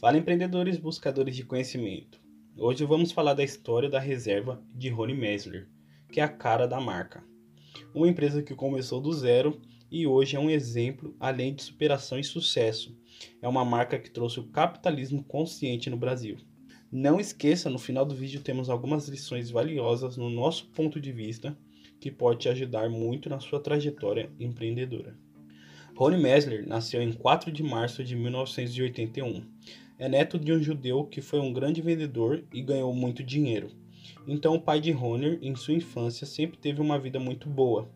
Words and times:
Fala 0.00 0.16
empreendedores 0.16 0.78
buscadores 0.78 1.36
de 1.36 1.44
conhecimento. 1.44 2.18
Hoje 2.56 2.86
vamos 2.86 3.12
falar 3.12 3.34
da 3.34 3.44
história 3.44 3.86
da 3.86 4.00
reserva 4.00 4.58
de 4.74 4.88
Rony 4.88 5.12
Messler, 5.12 5.68
que 6.10 6.20
é 6.20 6.22
a 6.22 6.28
cara 6.28 6.66
da 6.66 6.80
marca. 6.80 7.22
Uma 7.94 8.08
empresa 8.08 8.42
que 8.42 8.54
começou 8.54 8.98
do 8.98 9.12
zero 9.12 9.60
e 9.90 10.06
hoje 10.06 10.36
é 10.36 10.40
um 10.40 10.48
exemplo 10.48 11.14
além 11.20 11.54
de 11.54 11.62
superação 11.62 12.18
e 12.18 12.24
sucesso. 12.24 12.96
É 13.42 13.46
uma 13.46 13.62
marca 13.62 13.98
que 13.98 14.08
trouxe 14.08 14.40
o 14.40 14.48
capitalismo 14.48 15.22
consciente 15.22 15.90
no 15.90 15.98
Brasil. 15.98 16.38
Não 16.90 17.20
esqueça, 17.20 17.68
no 17.68 17.78
final 17.78 18.06
do 18.06 18.14
vídeo 18.14 18.40
temos 18.40 18.70
algumas 18.70 19.06
lições 19.06 19.50
valiosas 19.50 20.16
no 20.16 20.30
nosso 20.30 20.66
ponto 20.68 20.98
de 20.98 21.12
vista 21.12 21.54
que 22.00 22.10
pode 22.10 22.40
te 22.40 22.48
ajudar 22.48 22.88
muito 22.88 23.28
na 23.28 23.38
sua 23.38 23.60
trajetória 23.60 24.30
empreendedora. 24.40 25.14
Rony 25.94 26.16
Messler 26.16 26.66
nasceu 26.66 27.02
em 27.02 27.12
4 27.12 27.52
de 27.52 27.62
março 27.62 28.02
de 28.02 28.16
1981 28.16 29.44
é 30.00 30.08
neto 30.08 30.38
de 30.38 30.50
um 30.50 30.62
judeu 30.62 31.04
que 31.04 31.20
foi 31.20 31.38
um 31.40 31.52
grande 31.52 31.82
vendedor 31.82 32.42
e 32.54 32.62
ganhou 32.62 32.94
muito 32.94 33.22
dinheiro. 33.22 33.68
Então 34.26 34.54
o 34.54 34.60
pai 34.60 34.80
de 34.80 34.90
Rony, 34.90 35.38
em 35.42 35.54
sua 35.54 35.74
infância, 35.74 36.26
sempre 36.26 36.56
teve 36.56 36.80
uma 36.80 36.98
vida 36.98 37.20
muito 37.20 37.50
boa. 37.50 37.86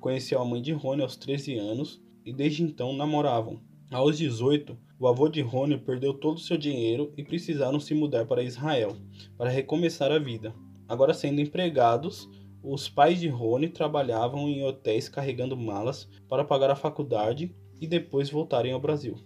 Conheceu 0.00 0.40
a 0.40 0.46
mãe 0.46 0.62
de 0.62 0.72
Rony 0.72 1.02
aos 1.02 1.14
13 1.14 1.58
anos 1.58 2.02
e 2.24 2.32
desde 2.32 2.62
então 2.62 2.94
namoravam. 2.94 3.60
Aos 3.90 4.16
18, 4.16 4.74
o 4.98 5.06
avô 5.06 5.28
de 5.28 5.42
Rony 5.42 5.76
perdeu 5.76 6.14
todo 6.14 6.38
o 6.38 6.40
seu 6.40 6.56
dinheiro 6.56 7.12
e 7.18 7.22
precisaram 7.22 7.78
se 7.78 7.92
mudar 7.92 8.24
para 8.24 8.42
Israel 8.42 8.96
para 9.36 9.50
recomeçar 9.50 10.10
a 10.10 10.18
vida. 10.18 10.54
Agora 10.88 11.12
sendo 11.12 11.42
empregados, 11.42 12.30
os 12.62 12.88
pais 12.88 13.18
de 13.18 13.28
Rony 13.28 13.68
trabalhavam 13.68 14.48
em 14.48 14.64
hotéis 14.64 15.08
carregando 15.08 15.56
malas 15.56 16.08
para 16.28 16.44
pagar 16.44 16.70
a 16.70 16.76
faculdade 16.76 17.54
e 17.80 17.86
depois 17.86 18.30
voltarem 18.30 18.72
ao 18.72 18.80
Brasil. 18.80 19.16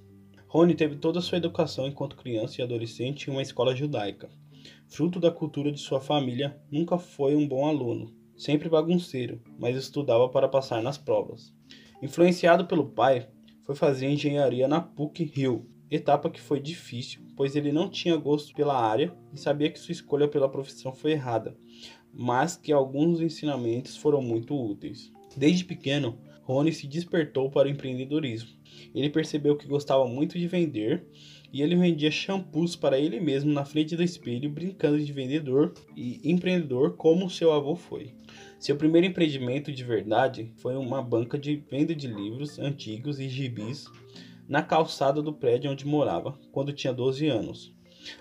Rony 0.46 0.74
teve 0.74 0.96
toda 0.96 1.18
a 1.18 1.22
sua 1.22 1.38
educação 1.38 1.86
enquanto 1.86 2.16
criança 2.16 2.60
e 2.60 2.64
adolescente 2.64 3.28
em 3.28 3.30
uma 3.30 3.42
escola 3.42 3.76
judaica. 3.76 4.30
Fruto 4.88 5.20
da 5.20 5.30
cultura 5.30 5.70
de 5.70 5.78
sua 5.78 6.00
família, 6.00 6.58
nunca 6.70 6.96
foi 6.96 7.36
um 7.36 7.46
bom 7.46 7.66
aluno, 7.66 8.14
sempre 8.36 8.68
bagunceiro, 8.68 9.42
mas 9.58 9.76
estudava 9.76 10.28
para 10.28 10.48
passar 10.48 10.82
nas 10.82 10.96
provas. 10.96 11.52
Influenciado 12.02 12.66
pelo 12.66 12.86
pai, 12.86 13.28
foi 13.64 13.74
fazer 13.74 14.08
engenharia 14.08 14.68
na 14.68 14.80
PUC-Rio, 14.80 15.66
etapa 15.90 16.30
que 16.30 16.40
foi 16.40 16.60
difícil, 16.60 17.22
pois 17.36 17.56
ele 17.56 17.72
não 17.72 17.90
tinha 17.90 18.16
gosto 18.16 18.54
pela 18.54 18.80
área 18.80 19.12
e 19.32 19.38
sabia 19.38 19.70
que 19.70 19.78
sua 19.78 19.92
escolha 19.92 20.28
pela 20.28 20.48
profissão 20.48 20.92
foi 20.92 21.12
errada, 21.12 21.56
mas 22.16 22.56
que 22.56 22.72
alguns 22.72 23.20
ensinamentos 23.20 23.96
foram 23.96 24.22
muito 24.22 24.58
úteis. 24.58 25.12
Desde 25.36 25.64
pequeno, 25.64 26.18
Rony 26.42 26.72
se 26.72 26.86
despertou 26.86 27.50
para 27.50 27.68
o 27.68 27.70
empreendedorismo. 27.70 28.48
Ele 28.94 29.10
percebeu 29.10 29.56
que 29.56 29.66
gostava 29.66 30.06
muito 30.06 30.38
de 30.38 30.46
vender 30.46 31.04
e 31.52 31.60
ele 31.60 31.76
vendia 31.76 32.10
shampoos 32.10 32.74
para 32.74 32.98
ele 32.98 33.20
mesmo 33.20 33.52
na 33.52 33.64
frente 33.64 33.96
do 33.96 34.02
espelho, 34.02 34.48
brincando 34.48 34.98
de 34.98 35.12
vendedor 35.12 35.74
e 35.96 36.20
empreendedor 36.24 36.96
como 36.96 37.28
seu 37.28 37.52
avô 37.52 37.76
foi. 37.76 38.14
Seu 38.58 38.76
primeiro 38.76 39.06
empreendimento 39.06 39.70
de 39.70 39.84
verdade 39.84 40.50
foi 40.56 40.76
uma 40.76 41.02
banca 41.02 41.38
de 41.38 41.56
venda 41.70 41.94
de 41.94 42.06
livros 42.06 42.58
antigos 42.58 43.20
e 43.20 43.28
gibis 43.28 43.86
na 44.48 44.62
calçada 44.62 45.20
do 45.20 45.32
prédio 45.32 45.70
onde 45.70 45.86
morava, 45.86 46.38
quando 46.52 46.72
tinha 46.72 46.92
12 46.92 47.26
anos. 47.26 47.75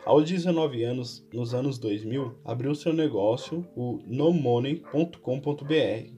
Aos 0.06 0.30
19 0.30 0.84
anos, 0.84 1.28
nos 1.34 1.54
anos 1.54 1.78
2000, 1.78 2.40
abriu 2.44 2.76
seu 2.76 2.94
negócio, 2.94 3.68
o 3.76 4.00
nomoney.com.br, 4.06 6.14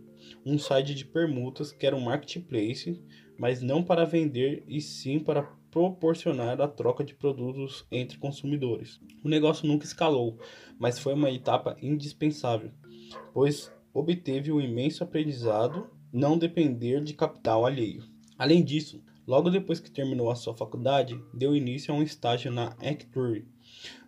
um 0.45 0.57
site 0.57 0.93
de 0.93 1.05
permutas 1.05 1.71
que 1.71 1.85
era 1.85 1.95
um 1.95 2.01
marketplace, 2.01 3.01
mas 3.37 3.61
não 3.61 3.83
para 3.83 4.05
vender 4.05 4.63
e 4.67 4.81
sim 4.81 5.19
para 5.19 5.43
proporcionar 5.71 6.59
a 6.61 6.67
troca 6.67 7.03
de 7.03 7.13
produtos 7.13 7.85
entre 7.91 8.17
consumidores. 8.17 8.99
O 9.23 9.29
negócio 9.29 9.67
nunca 9.67 9.85
escalou, 9.85 10.39
mas 10.80 10.99
foi 10.99 11.13
uma 11.13 11.30
etapa 11.30 11.75
indispensável, 11.81 12.71
pois 13.33 13.71
obteve 13.93 14.52
o 14.52 14.61
imenso 14.61 15.03
aprendizado 15.03 15.89
não 16.11 16.37
depender 16.37 17.03
de 17.03 17.13
capital 17.13 17.65
alheio. 17.65 18.03
Além 18.37 18.63
disso, 18.63 19.03
logo 19.25 19.49
depois 19.49 19.80
que 19.80 19.92
terminou 19.92 20.31
a 20.31 20.36
sua 20.36 20.55
faculdade, 20.55 21.19
deu 21.33 21.55
início 21.55 21.93
a 21.93 21.97
um 21.97 22.03
estágio 22.03 22.52
na 22.52 22.67
Acture, 22.80 23.47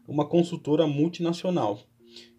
uma 0.09 0.27
consultora 0.27 0.87
multinacional, 0.87 1.79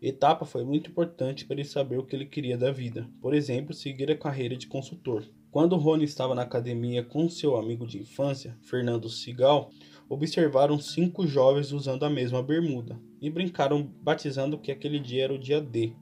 Etapa 0.02 0.44
foi 0.44 0.64
muito 0.64 0.90
importante 0.90 1.44
para 1.44 1.54
ele 1.54 1.64
saber 1.64 1.98
o 1.98 2.04
que 2.04 2.16
ele 2.16 2.26
queria 2.26 2.58
da 2.58 2.72
vida, 2.72 3.08
por 3.20 3.32
exemplo, 3.32 3.72
seguir 3.72 4.10
a 4.10 4.16
carreira 4.16 4.56
de 4.56 4.66
consultor. 4.66 5.24
Quando 5.52 5.76
Rony 5.76 6.04
estava 6.04 6.34
na 6.34 6.42
academia 6.42 7.04
com 7.04 7.28
seu 7.28 7.56
amigo 7.56 7.86
de 7.86 7.98
infância, 7.98 8.58
Fernando 8.62 9.08
Sigal, 9.08 9.70
observaram 10.08 10.78
cinco 10.80 11.26
jovens 11.26 11.70
usando 11.70 12.04
a 12.04 12.10
mesma 12.10 12.42
bermuda 12.42 13.00
e 13.20 13.30
brincaram 13.30 13.88
batizando 14.02 14.58
que 14.58 14.72
aquele 14.72 14.98
dia 14.98 15.24
era 15.24 15.34
o 15.34 15.38
dia 15.38 15.60
D, 15.60 15.92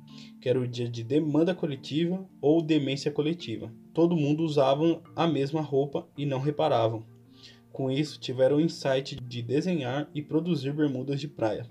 que 0.40 0.48
era 0.48 0.58
o 0.58 0.66
dia 0.66 0.88
de 0.88 1.04
demanda 1.04 1.54
coletiva 1.54 2.26
ou 2.40 2.62
demência 2.62 3.10
coletiva. 3.10 3.70
Todo 3.92 4.16
mundo 4.16 4.42
usava 4.42 5.02
a 5.14 5.26
mesma 5.26 5.60
roupa 5.60 6.08
e 6.16 6.24
não 6.24 6.40
reparavam. 6.40 7.17
Com 7.72 7.90
isso, 7.90 8.18
tiveram 8.18 8.56
o 8.56 8.60
insight 8.60 9.16
de 9.16 9.42
desenhar 9.42 10.08
e 10.14 10.22
produzir 10.22 10.72
bermudas 10.72 11.20
de 11.20 11.28
praia. 11.28 11.66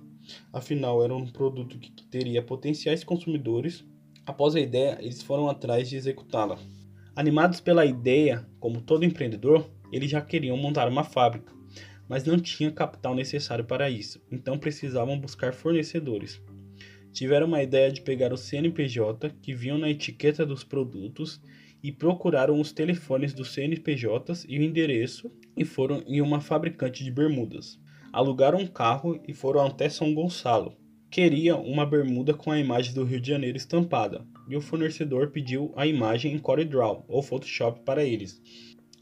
Afinal, 0.51 1.03
era 1.03 1.15
um 1.15 1.25
produto 1.25 1.77
que 1.79 1.91
teria 2.05 2.41
potenciais 2.41 3.03
consumidores. 3.03 3.85
Após 4.25 4.55
a 4.55 4.59
ideia, 4.59 4.97
eles 5.01 5.21
foram 5.21 5.49
atrás 5.49 5.89
de 5.89 5.95
executá-la. 5.95 6.57
Animados 7.15 7.59
pela 7.59 7.85
ideia, 7.85 8.47
como 8.59 8.81
todo 8.81 9.05
empreendedor, 9.05 9.69
eles 9.91 10.09
já 10.09 10.21
queriam 10.21 10.57
montar 10.57 10.87
uma 10.87 11.03
fábrica, 11.03 11.51
mas 12.07 12.23
não 12.23 12.37
tinha 12.37 12.71
capital 12.71 13.15
necessário 13.15 13.65
para 13.65 13.89
isso, 13.89 14.21
então 14.31 14.57
precisavam 14.57 15.19
buscar 15.19 15.53
fornecedores. 15.53 16.41
Tiveram 17.11 17.47
uma 17.47 17.63
ideia 17.63 17.91
de 17.91 18.01
pegar 18.01 18.31
o 18.31 18.37
CNPJ 18.37 19.31
que 19.41 19.53
viam 19.53 19.77
na 19.77 19.89
etiqueta 19.89 20.45
dos 20.45 20.63
produtos 20.63 21.41
e 21.83 21.91
procuraram 21.91 22.59
os 22.59 22.71
telefones 22.71 23.33
dos 23.33 23.53
CNPJs 23.53 24.45
e 24.47 24.59
o 24.59 24.63
endereço 24.63 25.31
e 25.55 25.63
foram 25.63 26.03
em 26.07 26.21
uma 26.21 26.39
fabricante 26.39 27.03
de 27.03 27.11
bermudas 27.11 27.79
alugaram 28.17 28.59
um 28.59 28.65
carro 28.67 29.21
e 29.27 29.33
foram 29.33 29.65
até 29.65 29.89
São 29.89 30.13
Gonçalo. 30.13 30.75
Queriam 31.09 31.61
uma 31.61 31.85
bermuda 31.85 32.33
com 32.33 32.51
a 32.51 32.59
imagem 32.59 32.93
do 32.93 33.03
Rio 33.03 33.21
de 33.21 33.29
Janeiro 33.29 33.57
estampada, 33.57 34.25
e 34.49 34.55
o 34.55 34.61
fornecedor 34.61 35.29
pediu 35.29 35.71
a 35.75 35.85
imagem 35.85 36.33
em 36.33 36.39
CorelDRAW 36.39 37.05
ou 37.07 37.21
Photoshop 37.21 37.81
para 37.81 38.03
eles. 38.03 38.41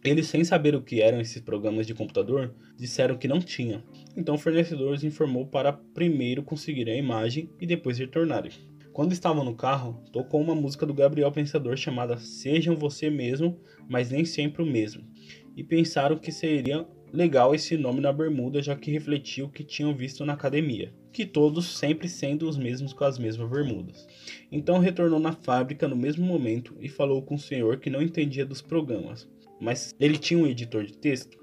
Eles, 0.03 0.27
sem 0.27 0.43
saber 0.43 0.75
o 0.75 0.81
que 0.81 1.01
eram 1.01 1.19
esses 1.19 1.41
programas 1.41 1.87
de 1.87 1.95
computador, 1.95 2.53
disseram 2.77 3.17
que 3.17 3.27
não 3.27 3.39
tinha. 3.39 3.83
Então 4.15 4.35
o 4.35 4.37
fornecedor 4.37 4.93
os 4.93 5.03
informou 5.03 5.47
para 5.47 5.73
primeiro 5.73 6.43
conseguir 6.43 6.89
a 6.89 6.95
imagem 6.95 7.49
e 7.59 7.65
depois 7.65 7.97
retornarem. 7.97 8.51
Quando 8.95 9.11
estavam 9.11 9.43
no 9.43 9.53
carro, 9.53 10.01
tocou 10.13 10.39
uma 10.39 10.55
música 10.55 10.85
do 10.85 10.93
Gabriel 10.93 11.29
Pensador 11.29 11.75
chamada 11.75 12.15
Sejam 12.15 12.77
Você 12.77 13.09
Mesmo, 13.09 13.59
mas 13.89 14.09
nem 14.09 14.23
sempre 14.23 14.63
o 14.63 14.65
mesmo, 14.65 15.03
e 15.53 15.65
pensaram 15.65 16.17
que 16.17 16.31
seria 16.31 16.87
legal 17.11 17.53
esse 17.53 17.75
nome 17.75 17.99
na 17.99 18.13
bermuda, 18.13 18.63
já 18.63 18.73
que 18.73 18.89
refletia 18.89 19.43
o 19.43 19.51
que 19.51 19.65
tinham 19.65 19.93
visto 19.93 20.23
na 20.23 20.31
academia, 20.31 20.93
que 21.11 21.25
todos 21.25 21.77
sempre 21.77 22.07
sendo 22.07 22.47
os 22.47 22.57
mesmos 22.57 22.93
com 22.93 23.03
as 23.03 23.19
mesmas 23.19 23.49
bermudas. 23.49 24.07
Então 24.49 24.79
retornou 24.79 25.19
na 25.19 25.33
fábrica 25.33 25.89
no 25.89 25.95
mesmo 25.97 26.25
momento 26.25 26.73
e 26.79 26.87
falou 26.87 27.21
com 27.21 27.35
o 27.35 27.39
senhor 27.39 27.81
que 27.81 27.89
não 27.89 28.01
entendia 28.01 28.45
dos 28.45 28.61
programas, 28.61 29.29
mas 29.59 29.93
ele 29.99 30.17
tinha 30.17 30.39
um 30.39 30.47
editor 30.47 30.85
de 30.85 30.97
texto. 30.97 31.37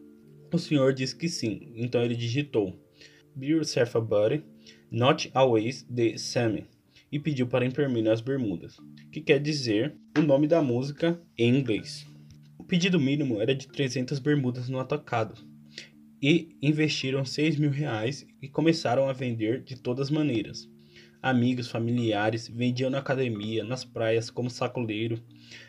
O 0.51 0.59
senhor 0.59 0.95
disse 0.95 1.15
que 1.15 1.29
sim, 1.29 1.71
então 1.77 2.03
ele 2.03 2.17
digitou 2.17 2.75
Be 3.37 3.49
yourself 3.49 3.95
a 3.95 4.01
buddy, 4.01 4.43
not 4.91 5.31
always 5.35 5.83
the 5.95 6.17
same, 6.17 6.65
e 7.13 7.19
pediu 7.19 7.47
para 7.47 7.67
imprimir 7.67 8.09
as 8.09 8.23
bermudas, 8.23 8.77
que 9.13 9.21
quer 9.21 9.39
dizer 9.39 9.95
o 10.19 10.23
nome 10.23 10.49
da 10.49 10.63
música 10.63 11.21
em 11.39 11.55
inglês. 11.55 12.07
O 12.59 12.65
pedido 12.65 12.99
mínimo 12.99 13.41
era 13.41 13.55
de 13.55 13.69
300 13.69 14.19
bermudas 14.19 14.69
no 14.71 14.81
atacado, 14.81 15.35
e 16.23 16.57
investiram 16.63 17.25
6 17.25 17.57
mil 17.57 17.71
reais 17.71 18.25
e 18.41 18.49
começaram 18.49 19.09
a 19.09 19.13
vender 19.13 19.63
de 19.63 19.77
todas 19.77 20.09
maneiras. 20.09 20.71
Amigos, 21.21 21.69
familiares 21.69 22.49
vendiam 22.49 22.91
na 22.91 22.99
academia, 22.99 23.65
nas 23.65 23.85
praias 23.85 24.31
como 24.31 24.49
sacoleiro, 24.49 25.21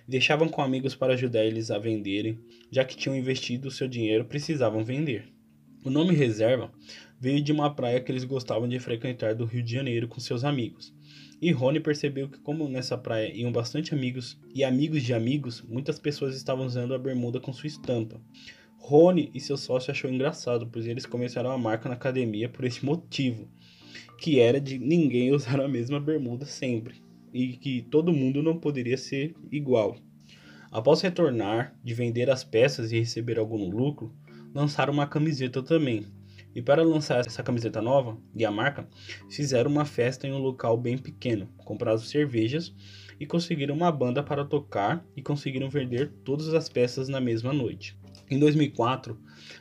deixavam 0.07 0.47
com 0.47 0.61
amigos 0.61 0.95
para 0.95 1.13
ajudar 1.13 1.43
eles 1.43 1.71
a 1.71 1.77
venderem, 1.77 2.39
já 2.71 2.85
que 2.85 2.95
tinham 2.95 3.15
investido 3.15 3.67
o 3.67 3.71
seu 3.71 3.87
dinheiro, 3.87 4.25
precisavam 4.25 4.83
vender. 4.83 5.25
O 5.83 5.89
nome 5.89 6.15
reserva 6.15 6.71
veio 7.19 7.41
de 7.41 7.51
uma 7.51 7.73
praia 7.73 7.99
que 7.99 8.11
eles 8.11 8.23
gostavam 8.23 8.67
de 8.67 8.79
frequentar 8.79 9.35
do 9.35 9.45
Rio 9.45 9.63
de 9.63 9.73
Janeiro 9.73 10.07
com 10.07 10.19
seus 10.19 10.43
amigos. 10.43 10.93
E 11.43 11.51
Rony 11.51 11.81
percebeu 11.81 12.29
que, 12.29 12.39
como 12.39 12.69
nessa 12.69 12.97
praia 12.97 13.29
iam 13.35 13.51
bastante 13.51 13.93
amigos 13.93 14.39
e 14.55 14.63
amigos 14.63 15.03
de 15.03 15.13
amigos, 15.13 15.61
muitas 15.61 15.99
pessoas 15.99 16.37
estavam 16.37 16.65
usando 16.65 16.93
a 16.93 16.97
bermuda 16.97 17.37
com 17.37 17.51
sua 17.51 17.67
estampa. 17.67 18.17
Rony 18.77 19.29
e 19.33 19.41
seu 19.41 19.57
sócio 19.57 19.91
achou 19.91 20.09
engraçado, 20.09 20.69
pois 20.71 20.87
eles 20.87 21.05
começaram 21.05 21.51
a 21.51 21.57
marca 21.57 21.89
na 21.89 21.95
academia 21.95 22.47
por 22.47 22.63
esse 22.63 22.85
motivo, 22.85 23.49
que 24.17 24.39
era 24.39 24.57
de 24.57 24.79
ninguém 24.79 25.33
usar 25.35 25.59
a 25.59 25.67
mesma 25.67 25.99
bermuda 25.99 26.45
sempre 26.45 27.03
e 27.33 27.57
que 27.57 27.81
todo 27.91 28.13
mundo 28.13 28.41
não 28.41 28.57
poderia 28.57 28.95
ser 28.95 29.35
igual. 29.51 29.97
Após 30.71 31.01
retornar 31.01 31.77
de 31.83 31.93
vender 31.93 32.29
as 32.29 32.45
peças 32.45 32.93
e 32.93 32.99
receber 32.99 33.37
algum 33.37 33.69
lucro, 33.69 34.15
lançaram 34.55 34.93
uma 34.93 35.07
camiseta 35.07 35.61
também. 35.61 36.05
E 36.55 36.61
para 36.61 36.83
lançar 36.83 37.19
essa 37.19 37.43
camiseta 37.43 37.81
nova 37.81 38.17
e 38.35 38.45
a 38.45 38.51
marca, 38.51 38.87
fizeram 39.29 39.71
uma 39.71 39.85
festa 39.85 40.27
em 40.27 40.31
um 40.31 40.37
local 40.37 40.77
bem 40.77 40.97
pequeno, 40.97 41.47
compraram 41.57 41.97
cervejas 41.97 42.73
e 43.19 43.25
conseguiram 43.25 43.75
uma 43.75 43.91
banda 43.91 44.21
para 44.21 44.45
tocar 44.45 45.05
e 45.15 45.21
conseguiram 45.21 45.69
vender 45.69 46.11
todas 46.23 46.53
as 46.53 46.69
peças 46.69 47.07
na 47.07 47.19
mesma 47.19 47.53
noite. 47.53 47.97
Em 48.29 48.39
2004, 48.39 49.17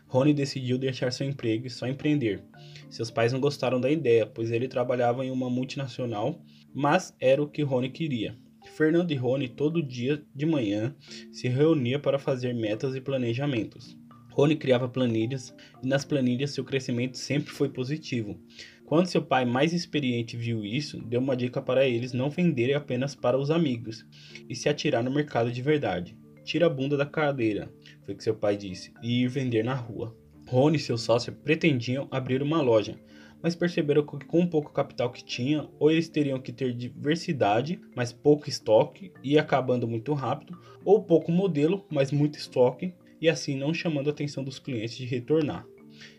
Rony 0.06 0.32
decidiu 0.32 0.78
deixar 0.78 1.12
seu 1.12 1.28
emprego 1.28 1.66
e 1.66 1.70
só 1.70 1.86
empreender. 1.86 2.42
Seus 2.88 3.10
pais 3.10 3.32
não 3.32 3.40
gostaram 3.40 3.80
da 3.80 3.90
ideia, 3.90 4.26
pois 4.26 4.50
ele 4.50 4.68
trabalhava 4.68 5.24
em 5.24 5.30
uma 5.30 5.50
multinacional, 5.50 6.40
mas 6.74 7.14
era 7.20 7.42
o 7.42 7.48
que 7.48 7.62
Rony 7.62 7.90
queria. 7.90 8.36
Fernando 8.76 9.10
e 9.10 9.16
Rony 9.16 9.48
todo 9.48 9.82
dia 9.82 10.22
de 10.34 10.46
manhã 10.46 10.94
se 11.30 11.48
reuniam 11.48 12.00
para 12.00 12.18
fazer 12.18 12.54
metas 12.54 12.94
e 12.94 13.00
planejamentos. 13.00 13.96
Rony 14.32 14.56
criava 14.56 14.88
planilhas 14.88 15.54
e 15.82 15.86
nas 15.86 16.04
planilhas 16.04 16.52
seu 16.52 16.64
crescimento 16.64 17.18
sempre 17.18 17.52
foi 17.52 17.68
positivo. 17.68 18.40
Quando 18.86 19.06
seu 19.06 19.22
pai 19.22 19.44
mais 19.44 19.72
experiente 19.72 20.36
viu 20.36 20.64
isso, 20.64 21.00
deu 21.02 21.20
uma 21.20 21.36
dica 21.36 21.60
para 21.60 21.86
eles 21.86 22.12
não 22.12 22.30
venderem 22.30 22.74
apenas 22.74 23.14
para 23.14 23.38
os 23.38 23.50
amigos 23.50 24.06
e 24.48 24.54
se 24.54 24.68
atirar 24.68 25.02
no 25.02 25.10
mercado 25.10 25.52
de 25.52 25.60
verdade. 25.60 26.16
Tira 26.44 26.66
a 26.66 26.70
bunda 26.70 26.96
da 26.96 27.06
cadeira, 27.06 27.72
foi 28.04 28.14
o 28.14 28.16
que 28.16 28.24
seu 28.24 28.34
pai 28.34 28.56
disse, 28.56 28.92
e 29.02 29.22
ir 29.22 29.28
vender 29.28 29.62
na 29.62 29.74
rua. 29.74 30.16
Rony 30.48 30.76
e 30.76 30.80
seu 30.80 30.98
sócio 30.98 31.32
pretendiam 31.32 32.08
abrir 32.10 32.42
uma 32.42 32.60
loja, 32.60 32.98
mas 33.42 33.54
perceberam 33.54 34.04
que 34.04 34.24
com 34.24 34.40
o 34.40 34.48
pouco 34.48 34.72
capital 34.72 35.10
que 35.10 35.24
tinha, 35.24 35.68
ou 35.78 35.90
eles 35.90 36.08
teriam 36.08 36.40
que 36.40 36.52
ter 36.52 36.72
diversidade, 36.72 37.80
mas 37.94 38.12
pouco 38.12 38.48
estoque 38.48 39.12
e 39.22 39.38
acabando 39.38 39.86
muito 39.86 40.12
rápido, 40.14 40.58
ou 40.84 41.02
pouco 41.02 41.30
modelo, 41.30 41.86
mas 41.90 42.10
muito 42.10 42.38
estoque 42.38 42.94
e 43.22 43.28
assim 43.28 43.56
não 43.56 43.72
chamando 43.72 44.08
a 44.08 44.10
atenção 44.10 44.42
dos 44.42 44.58
clientes 44.58 44.96
de 44.96 45.04
retornar. 45.04 45.64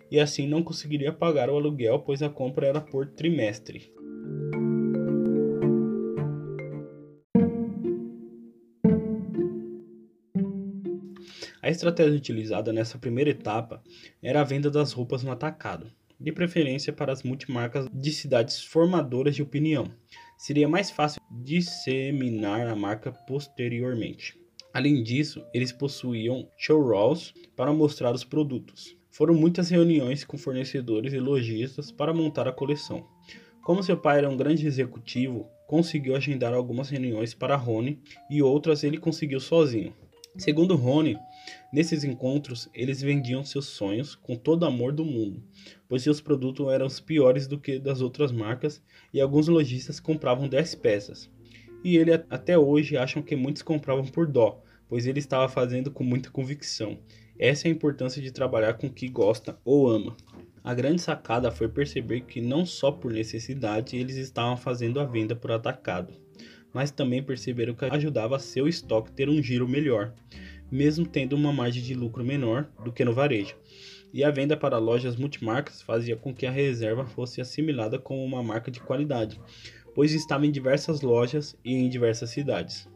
E 0.10 0.22
assim 0.22 0.48
não 0.48 0.64
conseguiria 0.64 1.12
pagar 1.12 1.50
o 1.50 1.58
aluguel, 1.58 2.00
pois 2.00 2.24
a 2.24 2.30
compra 2.30 2.66
era 2.66 2.80
por 2.80 3.08
trimestre. 3.08 3.92
A 11.62 11.70
estratégia 11.70 12.16
utilizada 12.16 12.72
nessa 12.72 12.98
primeira 12.98 13.32
etapa 13.32 13.84
era 14.22 14.40
a 14.40 14.44
venda 14.44 14.72
das 14.72 14.94
roupas 14.94 15.24
no 15.24 15.32
atacado, 15.32 15.92
de 16.20 16.32
preferência 16.32 16.94
para 16.94 17.12
as 17.12 17.24
multimarcas 17.24 17.88
de 17.94 18.12
cidades 18.12 18.62
formadoras 18.64 19.36
de 19.36 19.42
opinião. 19.42 19.92
Seria 20.38 20.70
mais 20.70 20.90
fácil 20.90 21.22
disseminar 21.32 22.68
a 22.68 22.76
marca 22.76 23.12
posteriormente. 23.12 24.43
Além 24.74 25.04
disso, 25.04 25.46
eles 25.54 25.72
possuíam 25.72 26.50
showrooms 26.58 27.31
para 27.56 27.72
mostrar 27.72 28.12
os 28.12 28.24
produtos. 28.24 28.98
Foram 29.12 29.36
muitas 29.36 29.70
reuniões 29.70 30.24
com 30.24 30.36
fornecedores 30.36 31.14
e 31.14 31.20
lojistas 31.20 31.92
para 31.92 32.12
montar 32.12 32.48
a 32.48 32.52
coleção. 32.52 33.06
Como 33.64 33.84
seu 33.84 33.96
pai 33.96 34.18
era 34.18 34.30
um 34.30 34.36
grande 34.36 34.66
executivo, 34.66 35.48
conseguiu 35.68 36.16
agendar 36.16 36.56
algumas 36.56 36.90
reuniões 36.90 37.36
para 37.36 37.56
Rony 37.56 38.02
e 38.28 38.42
outras 38.42 38.84
ele 38.84 38.98
conseguiu 38.98 39.40
sozinho. 39.40 39.94
Segundo 40.36 40.75
Rony, 40.75 41.16
nesses 41.72 42.04
encontros 42.04 42.68
eles 42.74 43.00
vendiam 43.00 43.46
seus 43.46 43.68
sonhos 43.68 44.16
com 44.16 44.36
todo 44.36 44.66
amor 44.66 44.92
do 44.92 45.06
mundo, 45.06 45.44
pois 45.88 46.02
seus 46.02 46.20
produtos 46.20 46.74
eram 46.74 46.88
os 46.88 47.00
piores 47.00 47.46
do 47.46 47.60
que 47.60 47.78
das 47.78 48.02
outras 48.02 48.31
marcas 48.31 48.81
e 49.14 49.22
alguns 49.22 49.48
lojistas 49.48 50.00
compravam 50.00 50.48
10 50.48 50.74
peças 50.75 51.30
e 51.84 51.98
ele 51.98 52.14
até 52.30 52.58
hoje 52.58 52.98
acham 52.98 53.22
que 53.22 53.36
muitos 53.36 53.62
compravam 53.62 54.06
por 54.06 54.26
dó, 54.26 54.62
pois 54.88 55.06
ele 55.06 55.20
estava 55.20 55.50
fazendo 55.50 55.92
com 55.92 56.04
muita 56.04 56.30
convicção. 56.30 56.98
Essa 57.38 57.68
é 57.68 57.70
a 57.70 57.74
importância 57.74 58.22
de 58.22 58.32
trabalhar 58.32 58.76
com 58.76 58.88
o 58.88 58.94
que 58.94 59.10
gosta 59.10 59.58
ou 59.66 59.90
ama. 59.90 60.16
A 60.64 60.74
grande 60.74 61.02
sacada 61.02 61.52
foi 61.52 61.68
perceber 61.68 62.22
que 62.22 62.40
não 62.40 62.66
só 62.66 62.92
por 62.92 63.12
necessidade 63.12 63.98
eles 63.98 64.16
estavam 64.16 64.56
fazendo 64.56 65.00
a 65.00 65.04
venda 65.04 65.36
por 65.36 65.52
atacado, 65.52 66.14
mas 66.74 66.90
também 66.90 67.22
perceberam 67.22 67.74
que 67.74 67.86
ajudava 67.86 68.40
seu 68.40 68.68
estoque 68.68 69.12
ter 69.12 69.28
um 69.28 69.44
giro 69.44 69.68
melhor, 69.68 70.14
mesmo 70.72 71.06
tendo 71.06 71.36
uma 71.36 71.52
margem 71.52 71.84
de 71.84 71.94
lucro 71.94 72.24
menor 72.24 72.70
do 72.84 72.94
que 72.94 73.04
no 73.04 73.14
varejo. 73.14 73.56
E 74.14 74.24
a 74.24 74.32
venda 74.32 74.56
para 74.56 74.78
lojas 74.78 75.16
multimarcas 75.16 75.82
fazia 75.82 76.16
com 76.16 76.34
que 76.34 76.46
a 76.46 76.52
reserva 76.52 77.04
fosse 77.04 77.42
assimilada 77.42 77.98
como 77.98 78.24
uma 78.24 78.44
marca 78.44 78.70
de 78.70 78.80
qualidade, 78.80 79.42
pois 79.95 80.13
estava 80.13 80.45
em 80.45 80.51
diversas 80.51 81.01
lojas 81.01 81.57
e 81.63 81.74
em 81.74 81.90
diversas 81.90 82.30
cidades. 82.30 82.88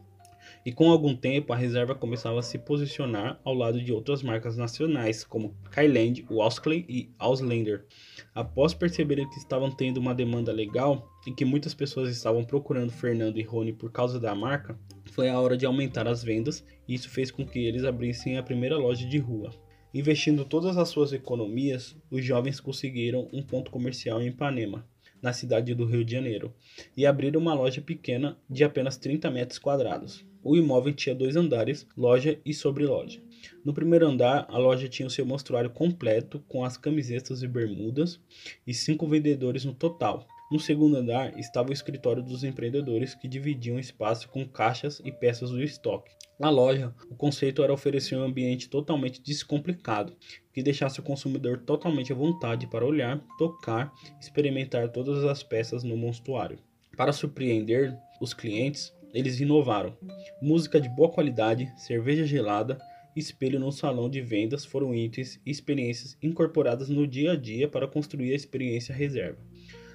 E 0.64 0.72
com 0.72 0.90
algum 0.90 1.16
tempo, 1.16 1.52
a 1.52 1.56
reserva 1.56 1.94
começava 1.94 2.40
a 2.40 2.42
se 2.42 2.58
posicionar 2.58 3.40
ao 3.44 3.54
lado 3.54 3.80
de 3.80 3.92
outras 3.92 4.22
marcas 4.22 4.56
nacionais, 4.56 5.24
como 5.24 5.56
Kyland, 5.72 6.26
Waskley 6.30 6.84
e 6.88 7.10
Auslander. 7.18 7.86
Após 8.34 8.74
perceberem 8.74 9.28
que 9.30 9.38
estavam 9.38 9.70
tendo 9.70 9.98
uma 9.98 10.14
demanda 10.14 10.52
legal 10.52 11.08
e 11.26 11.32
que 11.32 11.44
muitas 11.44 11.72
pessoas 11.72 12.10
estavam 12.10 12.44
procurando 12.44 12.90
Fernando 12.90 13.38
e 13.38 13.42
Rony 13.42 13.72
por 13.72 13.90
causa 13.90 14.20
da 14.20 14.34
marca, 14.34 14.78
foi 15.12 15.28
a 15.28 15.40
hora 15.40 15.56
de 15.56 15.64
aumentar 15.64 16.06
as 16.06 16.22
vendas 16.22 16.64
e 16.86 16.94
isso 16.94 17.08
fez 17.08 17.30
com 17.30 17.46
que 17.46 17.60
eles 17.60 17.84
abrissem 17.84 18.36
a 18.36 18.42
primeira 18.42 18.76
loja 18.76 19.06
de 19.06 19.18
rua. 19.18 19.50
Investindo 19.94 20.44
todas 20.44 20.76
as 20.76 20.90
suas 20.90 21.14
economias, 21.14 21.96
os 22.10 22.22
jovens 22.22 22.60
conseguiram 22.60 23.26
um 23.32 23.42
ponto 23.42 23.70
comercial 23.70 24.20
em 24.20 24.26
Ipanema, 24.26 24.86
na 25.22 25.32
cidade 25.32 25.74
do 25.74 25.84
Rio 25.84 26.04
de 26.04 26.12
Janeiro, 26.12 26.54
e 26.96 27.06
abriram 27.06 27.40
uma 27.40 27.54
loja 27.54 27.80
pequena 27.80 28.38
de 28.48 28.64
apenas 28.64 28.96
30 28.96 29.30
metros 29.30 29.58
quadrados. 29.58 30.24
O 30.42 30.56
imóvel 30.56 30.92
tinha 30.92 31.14
dois 31.14 31.36
andares, 31.36 31.86
loja 31.96 32.40
e 32.44 32.54
sobreloja. 32.54 33.20
No 33.64 33.74
primeiro 33.74 34.06
andar, 34.06 34.46
a 34.48 34.56
loja 34.56 34.88
tinha 34.88 35.06
o 35.06 35.10
seu 35.10 35.26
mostruário 35.26 35.70
completo, 35.70 36.42
com 36.48 36.64
as 36.64 36.76
camisetas 36.76 37.42
e 37.42 37.48
bermudas, 37.48 38.20
e 38.66 38.72
cinco 38.72 39.06
vendedores 39.06 39.64
no 39.64 39.74
total. 39.74 40.26
No 40.50 40.58
segundo 40.58 40.96
andar 40.96 41.38
estava 41.38 41.70
o 41.70 41.72
escritório 41.72 42.22
dos 42.22 42.44
empreendedores 42.44 43.14
que 43.14 43.28
dividiam 43.28 43.78
espaço 43.78 44.28
com 44.28 44.48
caixas 44.48 45.00
e 45.04 45.12
peças 45.12 45.50
do 45.50 45.62
estoque. 45.62 46.10
Na 46.38 46.50
loja, 46.50 46.94
o 47.10 47.16
conceito 47.16 47.64
era 47.64 47.72
oferecer 47.72 48.14
um 48.14 48.22
ambiente 48.22 48.68
totalmente 48.68 49.20
descomplicado, 49.20 50.16
que 50.52 50.62
deixasse 50.62 51.00
o 51.00 51.02
consumidor 51.02 51.58
totalmente 51.58 52.12
à 52.12 52.14
vontade 52.14 52.68
para 52.68 52.86
olhar, 52.86 53.20
tocar, 53.36 53.92
experimentar 54.20 54.88
todas 54.90 55.24
as 55.24 55.42
peças 55.42 55.82
no 55.82 55.96
monstruário. 55.96 56.60
Para 56.96 57.12
surpreender 57.12 57.92
os 58.20 58.32
clientes, 58.32 58.94
eles 59.12 59.40
inovaram. 59.40 59.98
Música 60.40 60.80
de 60.80 60.88
boa 60.88 61.10
qualidade, 61.10 61.72
cerveja 61.76 62.24
gelada, 62.24 62.78
espelho 63.16 63.58
no 63.58 63.72
salão 63.72 64.08
de 64.08 64.20
vendas 64.20 64.64
foram 64.64 64.94
itens 64.94 65.40
e 65.44 65.50
experiências 65.50 66.16
incorporadas 66.22 66.88
no 66.88 67.04
dia 67.04 67.32
a 67.32 67.36
dia 67.36 67.66
para 67.66 67.88
construir 67.88 68.30
a 68.30 68.36
experiência 68.36 68.94
reserva. 68.94 69.40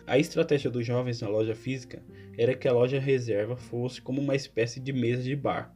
A 0.06 0.20
estratégia 0.20 0.70
dos 0.70 0.86
jovens 0.86 1.22
na 1.22 1.30
loja 1.30 1.56
física 1.56 2.04
era 2.38 2.54
que 2.54 2.68
a 2.68 2.74
loja 2.74 3.00
reserva 3.00 3.56
fosse 3.56 4.02
como 4.02 4.20
uma 4.20 4.36
espécie 4.36 4.82
de 4.82 4.92
mesa 4.92 5.24
de 5.24 5.38
bar, 5.38 5.74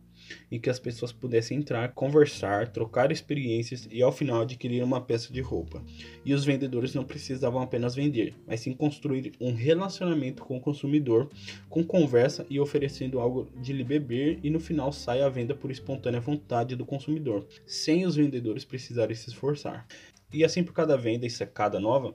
em 0.52 0.60
que 0.60 0.70
as 0.70 0.80
pessoas 0.80 1.12
pudessem 1.12 1.58
entrar, 1.58 1.94
conversar, 1.94 2.68
trocar 2.70 3.12
experiências 3.12 3.88
e 3.92 4.02
ao 4.02 4.12
final 4.12 4.42
adquirir 4.42 4.84
uma 4.84 5.02
peça 5.02 5.32
de 5.32 5.42
roupa. 5.42 5.84
E 6.26 6.34
os 6.34 6.46
vendedores 6.46 6.94
não 6.94 7.04
precisavam 7.04 7.62
apenas 7.62 7.96
vender, 7.96 8.36
mas 8.46 8.62
sim 8.62 8.74
construir 8.74 9.34
um 9.40 9.54
relacionamento 9.54 10.44
com 10.44 10.58
o 10.58 10.62
consumidor, 10.62 11.30
com 11.70 11.84
conversa 11.84 12.46
e 12.50 12.60
oferecendo 12.60 13.20
algo 13.20 13.50
de 13.62 13.74
lhe 13.74 13.84
beber 13.84 14.40
e 14.44 14.50
no 14.50 14.60
final 14.60 14.92
sai 14.92 15.22
a 15.22 15.30
venda 15.30 15.56
por 15.56 15.72
espontânea 15.72 16.20
vontade 16.20 16.76
do 16.76 16.86
consumidor, 16.86 17.48
sem 17.66 18.06
os 18.06 18.16
vendedores 18.16 18.66
precisarem 18.66 19.16
se 19.16 19.30
esforçar. 19.30 19.88
E 20.32 20.44
assim 20.44 20.62
por 20.62 20.74
cada 20.74 20.98
venda 20.98 21.26
e 21.26 21.30
sacada 21.30 21.80
nova, 21.80 22.14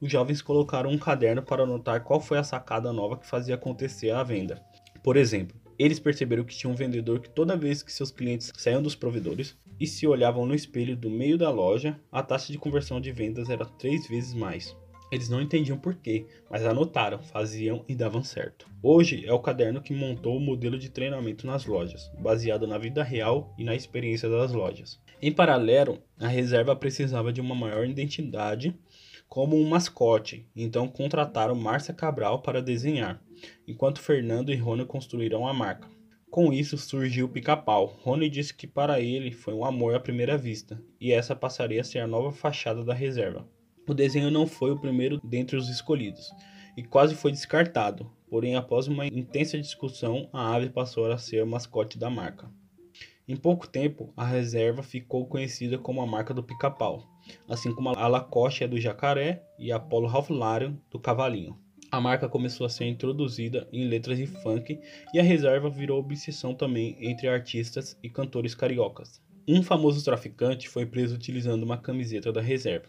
os 0.00 0.10
jovens 0.10 0.42
colocaram 0.42 0.90
um 0.90 0.98
caderno 0.98 1.42
para 1.42 1.62
anotar 1.62 2.02
qual 2.02 2.20
foi 2.20 2.38
a 2.38 2.44
sacada 2.44 2.92
nova 2.92 3.16
que 3.16 3.26
fazia 3.26 3.54
acontecer 3.54 4.10
a 4.10 4.22
venda. 4.22 4.60
Por 5.02 5.16
exemplo, 5.16 5.56
eles 5.82 5.98
perceberam 5.98 6.44
que 6.44 6.56
tinha 6.56 6.70
um 6.70 6.76
vendedor 6.76 7.20
que 7.20 7.30
toda 7.30 7.56
vez 7.56 7.82
que 7.82 7.92
seus 7.92 8.10
clientes 8.10 8.52
saíam 8.56 8.82
dos 8.82 8.94
provedores 8.94 9.56
e 9.80 9.86
se 9.86 10.06
olhavam 10.06 10.46
no 10.46 10.54
espelho 10.54 10.96
do 10.96 11.10
meio 11.10 11.36
da 11.36 11.50
loja, 11.50 11.98
a 12.10 12.22
taxa 12.22 12.52
de 12.52 12.58
conversão 12.58 13.00
de 13.00 13.10
vendas 13.10 13.50
era 13.50 13.64
três 13.64 14.06
vezes 14.06 14.34
mais. 14.34 14.76
Eles 15.10 15.28
não 15.28 15.42
entendiam 15.42 15.76
porquê, 15.76 16.26
mas 16.50 16.64
anotaram, 16.64 17.22
faziam 17.22 17.84
e 17.86 17.94
davam 17.94 18.22
certo. 18.22 18.66
Hoje 18.82 19.26
é 19.26 19.32
o 19.32 19.40
caderno 19.40 19.82
que 19.82 19.92
montou 19.92 20.36
o 20.36 20.40
modelo 20.40 20.78
de 20.78 20.88
treinamento 20.88 21.46
nas 21.46 21.66
lojas, 21.66 22.10
baseado 22.18 22.66
na 22.66 22.78
vida 22.78 23.02
real 23.02 23.54
e 23.58 23.64
na 23.64 23.74
experiência 23.74 24.28
das 24.28 24.52
lojas. 24.52 24.98
Em 25.20 25.30
paralelo, 25.30 25.98
a 26.18 26.28
reserva 26.28 26.74
precisava 26.74 27.30
de 27.32 27.42
uma 27.42 27.54
maior 27.54 27.86
identidade 27.86 28.74
como 29.32 29.56
um 29.56 29.66
mascote, 29.66 30.46
então 30.54 30.86
contrataram 30.86 31.54
Márcia 31.54 31.94
Cabral 31.94 32.42
para 32.42 32.60
desenhar, 32.60 33.18
enquanto 33.66 33.98
Fernando 33.98 34.52
e 34.52 34.56
Rony 34.56 34.84
construíram 34.84 35.48
a 35.48 35.54
marca. 35.54 35.88
Com 36.30 36.52
isso 36.52 36.76
surgiu 36.76 37.24
o 37.24 37.28
pica-pau. 37.30 37.98
Rony 38.02 38.28
disse 38.28 38.52
que 38.52 38.66
para 38.66 39.00
ele 39.00 39.32
foi 39.32 39.54
um 39.54 39.64
amor 39.64 39.94
à 39.94 40.00
primeira 40.00 40.36
vista, 40.36 40.78
e 41.00 41.12
essa 41.12 41.34
passaria 41.34 41.80
a 41.80 41.84
ser 41.84 42.00
a 42.00 42.06
nova 42.06 42.30
fachada 42.30 42.84
da 42.84 42.92
reserva. 42.92 43.48
O 43.88 43.94
desenho 43.94 44.30
não 44.30 44.46
foi 44.46 44.70
o 44.70 44.78
primeiro 44.78 45.18
dentre 45.24 45.56
os 45.56 45.70
escolhidos, 45.70 46.30
e 46.76 46.82
quase 46.82 47.14
foi 47.14 47.32
descartado, 47.32 48.12
porém 48.28 48.54
após 48.54 48.86
uma 48.86 49.06
intensa 49.06 49.58
discussão, 49.58 50.28
a 50.30 50.54
ave 50.54 50.68
passou 50.68 51.10
a 51.10 51.16
ser 51.16 51.42
o 51.42 51.46
mascote 51.46 51.98
da 51.98 52.10
marca. 52.10 52.50
Em 53.28 53.36
pouco 53.36 53.68
tempo, 53.68 54.12
a 54.16 54.26
reserva 54.26 54.82
ficou 54.82 55.26
conhecida 55.26 55.78
como 55.78 56.00
a 56.00 56.06
marca 56.06 56.34
do 56.34 56.42
pica-pau, 56.42 57.08
assim 57.48 57.72
como 57.72 57.90
a 57.90 58.08
Lacoste 58.08 58.64
é 58.64 58.68
do 58.68 58.80
jacaré 58.80 59.44
e 59.56 59.70
a 59.70 59.78
Polo 59.78 60.08
Ralph 60.08 60.30
Lauren 60.30 60.76
do 60.90 60.98
cavalinho. 60.98 61.56
A 61.88 62.00
marca 62.00 62.28
começou 62.28 62.66
a 62.66 62.70
ser 62.70 62.86
introduzida 62.86 63.68
em 63.72 63.86
letras 63.86 64.18
de 64.18 64.26
funk 64.26 64.80
e 65.14 65.20
a 65.20 65.22
reserva 65.22 65.70
virou 65.70 66.00
obsessão 66.00 66.52
também 66.52 66.96
entre 67.00 67.28
artistas 67.28 67.96
e 68.02 68.08
cantores 68.08 68.56
cariocas. 68.56 69.22
Um 69.46 69.62
famoso 69.62 70.04
traficante 70.04 70.68
foi 70.68 70.84
preso 70.84 71.14
utilizando 71.14 71.62
uma 71.62 71.78
camiseta 71.78 72.32
da 72.32 72.40
reserva. 72.40 72.88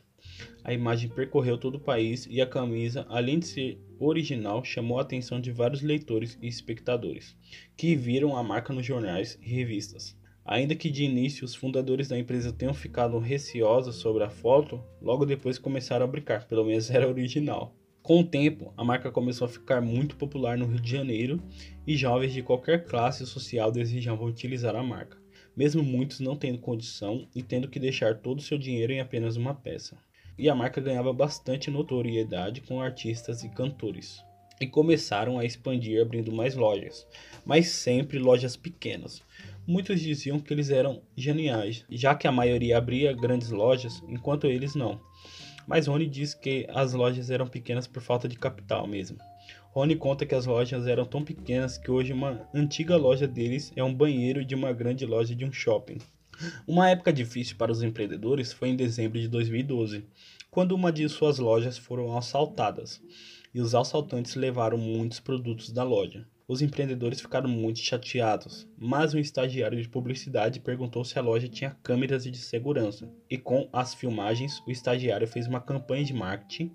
A 0.63 0.73
imagem 0.73 1.09
percorreu 1.09 1.59
todo 1.59 1.75
o 1.75 1.79
país 1.79 2.25
e 2.27 2.41
a 2.41 2.47
camisa, 2.47 3.05
além 3.09 3.37
de 3.37 3.45
ser 3.45 3.79
original, 3.99 4.63
chamou 4.63 4.97
a 4.97 5.01
atenção 5.03 5.39
de 5.39 5.51
vários 5.51 5.81
leitores 5.81 6.39
e 6.41 6.47
espectadores, 6.47 7.35
que 7.77 7.95
viram 7.95 8.35
a 8.35 8.41
marca 8.41 8.73
nos 8.73 8.85
jornais 8.85 9.37
e 9.41 9.49
revistas. 9.49 10.17
Ainda 10.45 10.75
que 10.75 10.89
de 10.89 11.03
início 11.03 11.45
os 11.45 11.55
fundadores 11.55 12.09
da 12.09 12.19
empresa 12.19 12.51
tenham 12.51 12.73
ficado 12.73 13.17
receosos 13.17 13.95
sobre 13.95 14.23
a 14.23 14.29
foto, 14.29 14.83
logo 15.01 15.25
depois 15.25 15.57
começaram 15.57 16.03
a 16.03 16.07
brincar, 16.07 16.45
pelo 16.47 16.65
menos 16.65 16.89
era 16.89 17.07
original. 17.07 17.73
Com 18.01 18.19
o 18.19 18.23
tempo, 18.25 18.73
a 18.75 18.83
marca 18.83 19.09
começou 19.09 19.45
a 19.45 19.49
ficar 19.49 19.79
muito 19.79 20.17
popular 20.17 20.57
no 20.57 20.65
Rio 20.65 20.81
de 20.81 20.91
Janeiro 20.91 21.41
e 21.87 21.95
jovens 21.95 22.33
de 22.33 22.43
qualquer 22.43 22.83
classe 22.83 23.25
social 23.25 23.71
desejavam 23.71 24.27
utilizar 24.27 24.75
a 24.75 24.83
marca, 24.83 25.17
mesmo 25.55 25.81
muitos 25.81 26.19
não 26.19 26.35
tendo 26.35 26.57
condição 26.57 27.25
e 27.33 27.41
tendo 27.41 27.69
que 27.69 27.79
deixar 27.79 28.15
todo 28.15 28.39
o 28.39 28.43
seu 28.43 28.57
dinheiro 28.57 28.91
em 28.91 28.99
apenas 28.99 29.37
uma 29.37 29.55
peça. 29.55 29.97
E 30.37 30.49
a 30.49 30.55
marca 30.55 30.81
ganhava 30.81 31.13
bastante 31.13 31.71
notoriedade 31.71 32.59
com 32.59 32.81
artistas 32.81 33.41
e 33.41 33.49
cantores. 33.49 34.21
E 34.59 34.67
começaram 34.67 35.39
a 35.39 35.45
expandir 35.45 36.01
abrindo 36.01 36.31
mais 36.31 36.55
lojas, 36.55 37.07
mas 37.45 37.69
sempre 37.69 38.19
lojas 38.19 38.57
pequenas, 38.57 39.21
Muitos 39.65 40.01
diziam 40.01 40.39
que 40.39 40.53
eles 40.53 40.69
eram 40.69 41.01
geniais, 41.15 41.85
já 41.89 42.13
que 42.13 42.27
a 42.27 42.31
maioria 42.31 42.77
abria 42.77 43.13
grandes 43.13 43.49
lojas, 43.49 44.03
enquanto 44.09 44.47
eles 44.47 44.75
não. 44.75 44.99
Mas 45.65 45.87
Rony 45.87 46.07
diz 46.07 46.33
que 46.33 46.67
as 46.69 46.91
lojas 46.91 47.29
eram 47.29 47.47
pequenas 47.47 47.87
por 47.87 48.01
falta 48.01 48.27
de 48.27 48.37
capital 48.37 48.85
mesmo. 48.85 49.17
Rony 49.71 49.95
conta 49.95 50.25
que 50.25 50.35
as 50.35 50.45
lojas 50.45 50.85
eram 50.85 51.05
tão 51.05 51.23
pequenas 51.23 51.77
que 51.77 51.89
hoje 51.89 52.11
uma 52.11 52.47
antiga 52.53 52.97
loja 52.97 53.25
deles 53.25 53.71
é 53.75 53.83
um 53.83 53.93
banheiro 53.93 54.43
de 54.43 54.53
uma 54.53 54.73
grande 54.73 55.05
loja 55.05 55.33
de 55.33 55.45
um 55.45 55.51
shopping. 55.51 55.97
Uma 56.67 56.89
época 56.89 57.13
difícil 57.13 57.55
para 57.55 57.71
os 57.71 57.81
empreendedores 57.81 58.51
foi 58.51 58.69
em 58.69 58.75
dezembro 58.75 59.19
de 59.19 59.27
2012, 59.29 60.05
quando 60.51 60.73
uma 60.73 60.91
de 60.91 61.07
suas 61.07 61.39
lojas 61.39 61.77
foram 61.77 62.17
assaltadas 62.17 63.01
e 63.53 63.61
os 63.61 63.73
assaltantes 63.73 64.35
levaram 64.35 64.77
muitos 64.77 65.19
produtos 65.19 65.71
da 65.71 65.83
loja. 65.83 66.27
Os 66.53 66.61
empreendedores 66.61 67.19
ficaram 67.19 67.49
muito 67.49 67.79
chateados, 67.79 68.67
mas 68.77 69.15
um 69.15 69.17
estagiário 69.17 69.81
de 69.81 69.89
publicidade 69.89 70.59
perguntou 70.59 71.03
se 71.03 71.17
a 71.17 71.21
loja 71.23 71.47
tinha 71.47 71.75
câmeras 71.81 72.25
de 72.25 72.37
segurança. 72.37 73.11
E 73.27 73.39
com 73.39 73.67
as 73.73 73.95
filmagens, 73.95 74.61
o 74.67 74.69
estagiário 74.69 75.27
fez 75.27 75.47
uma 75.47 75.59
campanha 75.59 76.05
de 76.05 76.13
marketing 76.13 76.71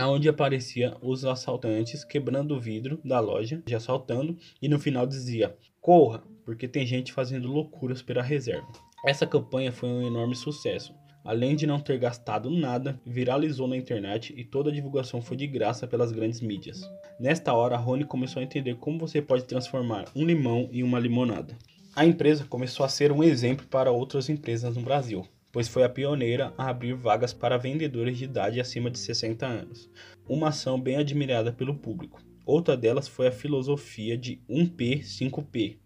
onde 0.00 0.30
aparecia 0.30 0.96
os 1.02 1.26
assaltantes 1.26 2.04
quebrando 2.04 2.54
o 2.54 2.60
vidro 2.60 3.02
da 3.04 3.20
loja, 3.20 3.62
já 3.68 3.76
assaltando, 3.76 4.34
e 4.62 4.66
no 4.66 4.78
final 4.78 5.06
dizia: 5.06 5.54
"Corra, 5.78 6.22
porque 6.42 6.66
tem 6.66 6.86
gente 6.86 7.12
fazendo 7.12 7.48
loucuras 7.48 8.00
pela 8.00 8.22
reserva". 8.22 8.72
Essa 9.04 9.26
campanha 9.26 9.70
foi 9.70 9.90
um 9.90 10.06
enorme 10.06 10.36
sucesso 10.36 10.94
além 11.28 11.54
de 11.54 11.66
não 11.66 11.78
ter 11.78 11.98
gastado 11.98 12.48
nada, 12.48 12.98
viralizou 13.04 13.68
na 13.68 13.76
internet 13.76 14.32
e 14.34 14.42
toda 14.42 14.70
a 14.70 14.72
divulgação 14.72 15.20
foi 15.20 15.36
de 15.36 15.46
graça 15.46 15.86
pelas 15.86 16.10
grandes 16.10 16.40
mídias. 16.40 16.90
Nesta 17.20 17.52
hora, 17.52 17.76
Rony 17.76 18.04
começou 18.04 18.40
a 18.40 18.42
entender 18.42 18.76
como 18.76 18.98
você 18.98 19.20
pode 19.20 19.44
transformar 19.44 20.06
um 20.16 20.24
limão 20.24 20.70
em 20.72 20.82
uma 20.82 20.98
limonada. 20.98 21.54
A 21.94 22.06
empresa 22.06 22.46
começou 22.48 22.86
a 22.86 22.88
ser 22.88 23.12
um 23.12 23.22
exemplo 23.22 23.66
para 23.66 23.92
outras 23.92 24.30
empresas 24.30 24.74
no 24.74 24.80
Brasil, 24.80 25.22
pois 25.52 25.68
foi 25.68 25.84
a 25.84 25.88
pioneira 25.90 26.54
a 26.56 26.70
abrir 26.70 26.94
vagas 26.94 27.34
para 27.34 27.58
vendedores 27.58 28.16
de 28.16 28.24
idade 28.24 28.58
acima 28.58 28.90
de 28.90 28.98
60 28.98 29.44
anos, 29.44 29.90
uma 30.26 30.48
ação 30.48 30.80
bem 30.80 30.96
admirada 30.96 31.52
pelo 31.52 31.74
público. 31.74 32.22
Outra 32.48 32.78
delas 32.78 33.06
foi 33.06 33.26
a 33.26 33.30
filosofia 33.30 34.16
de 34.16 34.40
1P 34.48 35.02
5P, 35.02 35.76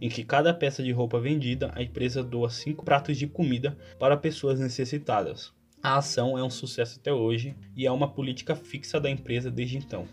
em 0.00 0.08
que 0.08 0.22
cada 0.22 0.54
peça 0.54 0.80
de 0.80 0.92
roupa 0.92 1.18
vendida, 1.18 1.72
a 1.74 1.82
empresa 1.82 2.22
doa 2.22 2.48
5 2.48 2.84
pratos 2.84 3.18
de 3.18 3.26
comida 3.26 3.76
para 3.98 4.16
pessoas 4.16 4.60
necessitadas. 4.60 5.52
A 5.82 5.96
ação 5.96 6.38
é 6.38 6.44
um 6.44 6.48
sucesso 6.48 7.00
até 7.00 7.12
hoje 7.12 7.56
e 7.76 7.86
é 7.88 7.90
uma 7.90 8.06
política 8.06 8.54
fixa 8.54 9.00
da 9.00 9.10
empresa 9.10 9.50
desde 9.50 9.76
então. 9.76 10.06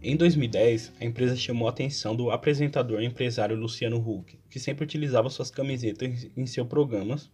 Em 0.00 0.16
2010, 0.16 0.92
a 1.00 1.04
empresa 1.04 1.34
chamou 1.34 1.66
a 1.66 1.72
atenção 1.72 2.14
do 2.14 2.30
apresentador 2.30 3.02
e 3.02 3.06
empresário 3.06 3.56
Luciano 3.56 3.98
Huck, 3.98 4.38
que 4.48 4.60
sempre 4.60 4.84
utilizava 4.84 5.28
suas 5.28 5.50
camisetas 5.50 6.30
em 6.36 6.46
seus 6.46 6.68
programas 6.68 7.28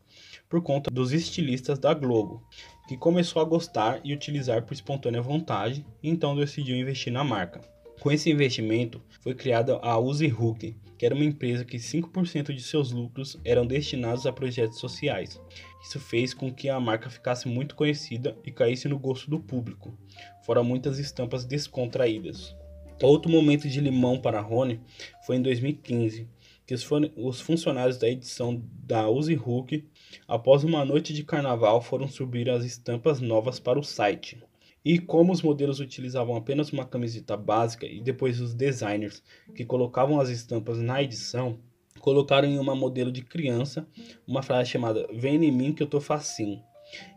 por 0.49 0.63
conta 0.63 0.91
dos 0.91 1.13
estilistas 1.13 1.79
da 1.79 1.93
Globo, 1.93 2.43
que 2.89 2.97
começou 2.97 3.43
a 3.43 3.45
gostar 3.45 4.01
e 4.03 4.15
utilizar 4.15 4.65
por 4.65 4.73
espontânea 4.73 5.21
vontade, 5.21 5.85
e 6.03 6.09
então 6.09 6.35
decidiu 6.35 6.75
investir 6.75 7.13
na 7.13 7.23
marca. 7.23 7.61
Com 8.01 8.13
esse 8.13 8.31
investimento, 8.31 9.03
foi 9.21 9.35
criada 9.35 9.77
a 9.83 9.99
Uzi 9.99 10.29
Hook, 10.29 10.77
que 10.97 11.05
era 11.05 11.15
uma 11.15 11.25
empresa 11.25 11.65
que 11.65 11.79
5% 11.79 12.53
de 12.53 12.63
seus 12.63 12.93
lucros 12.93 13.37
eram 13.45 13.67
destinados 13.67 14.25
a 14.25 14.33
projetos 14.33 14.79
sociais. 14.79 15.41
Isso 15.83 15.99
fez 15.99 16.33
com 16.33 16.53
que 16.53 16.69
a 16.69 16.79
marca 16.79 17.11
ficasse 17.11 17.49
muito 17.49 17.75
conhecida 17.75 18.37
e 18.45 18.53
caísse 18.53 18.87
no 18.87 18.99
gosto 18.99 19.29
do 19.29 19.41
público, 19.41 19.99
fora 20.45 20.63
muitas 20.63 21.01
estampas 21.01 21.45
descontraídas. 21.45 22.55
Outro 23.03 23.31
momento 23.31 23.69
de 23.69 23.81
limão 23.81 24.21
para 24.21 24.41
Rony 24.41 24.81
foi 25.27 25.37
em 25.37 25.43
2015, 25.43 26.29
que 26.67 26.75
os 26.75 27.41
funcionários 27.41 27.97
da 27.97 28.09
edição 28.09 28.63
da 28.85 29.09
Uzi 29.09 29.35
Hook, 29.35 29.89
após 30.27 30.63
uma 30.63 30.85
noite 30.85 31.13
de 31.13 31.25
carnaval, 31.25 31.81
foram 31.81 32.07
subir 32.07 32.49
as 32.49 32.65
estampas 32.65 33.21
novas 33.21 33.59
para 33.59 33.79
o 33.79 33.83
site. 33.83 34.41
E 34.89 34.99
como 34.99 35.35
os 35.35 35.43
modelos 35.43 35.81
utilizavam 35.81 36.35
apenas 36.35 36.73
uma 36.73 36.83
camiseta 36.83 37.37
básica 37.37 37.85
e 37.85 38.01
depois 38.01 38.41
os 38.41 38.55
designers 38.55 39.23
que 39.55 39.63
colocavam 39.63 40.19
as 40.19 40.31
estampas 40.31 40.79
na 40.79 41.03
edição, 41.03 41.59
colocaram 42.01 42.49
em 42.49 42.59
uma 42.59 42.75
modelo 42.75 43.13
de 43.13 43.21
criança 43.21 43.87
uma 44.27 44.43
frase 44.43 44.71
chamada 44.71 45.07
Vem 45.13 45.45
em 45.45 45.53
mim 45.53 45.75
que 45.75 45.83
eu 45.83 45.87
tô 45.87 46.01
facinho. 46.01 46.63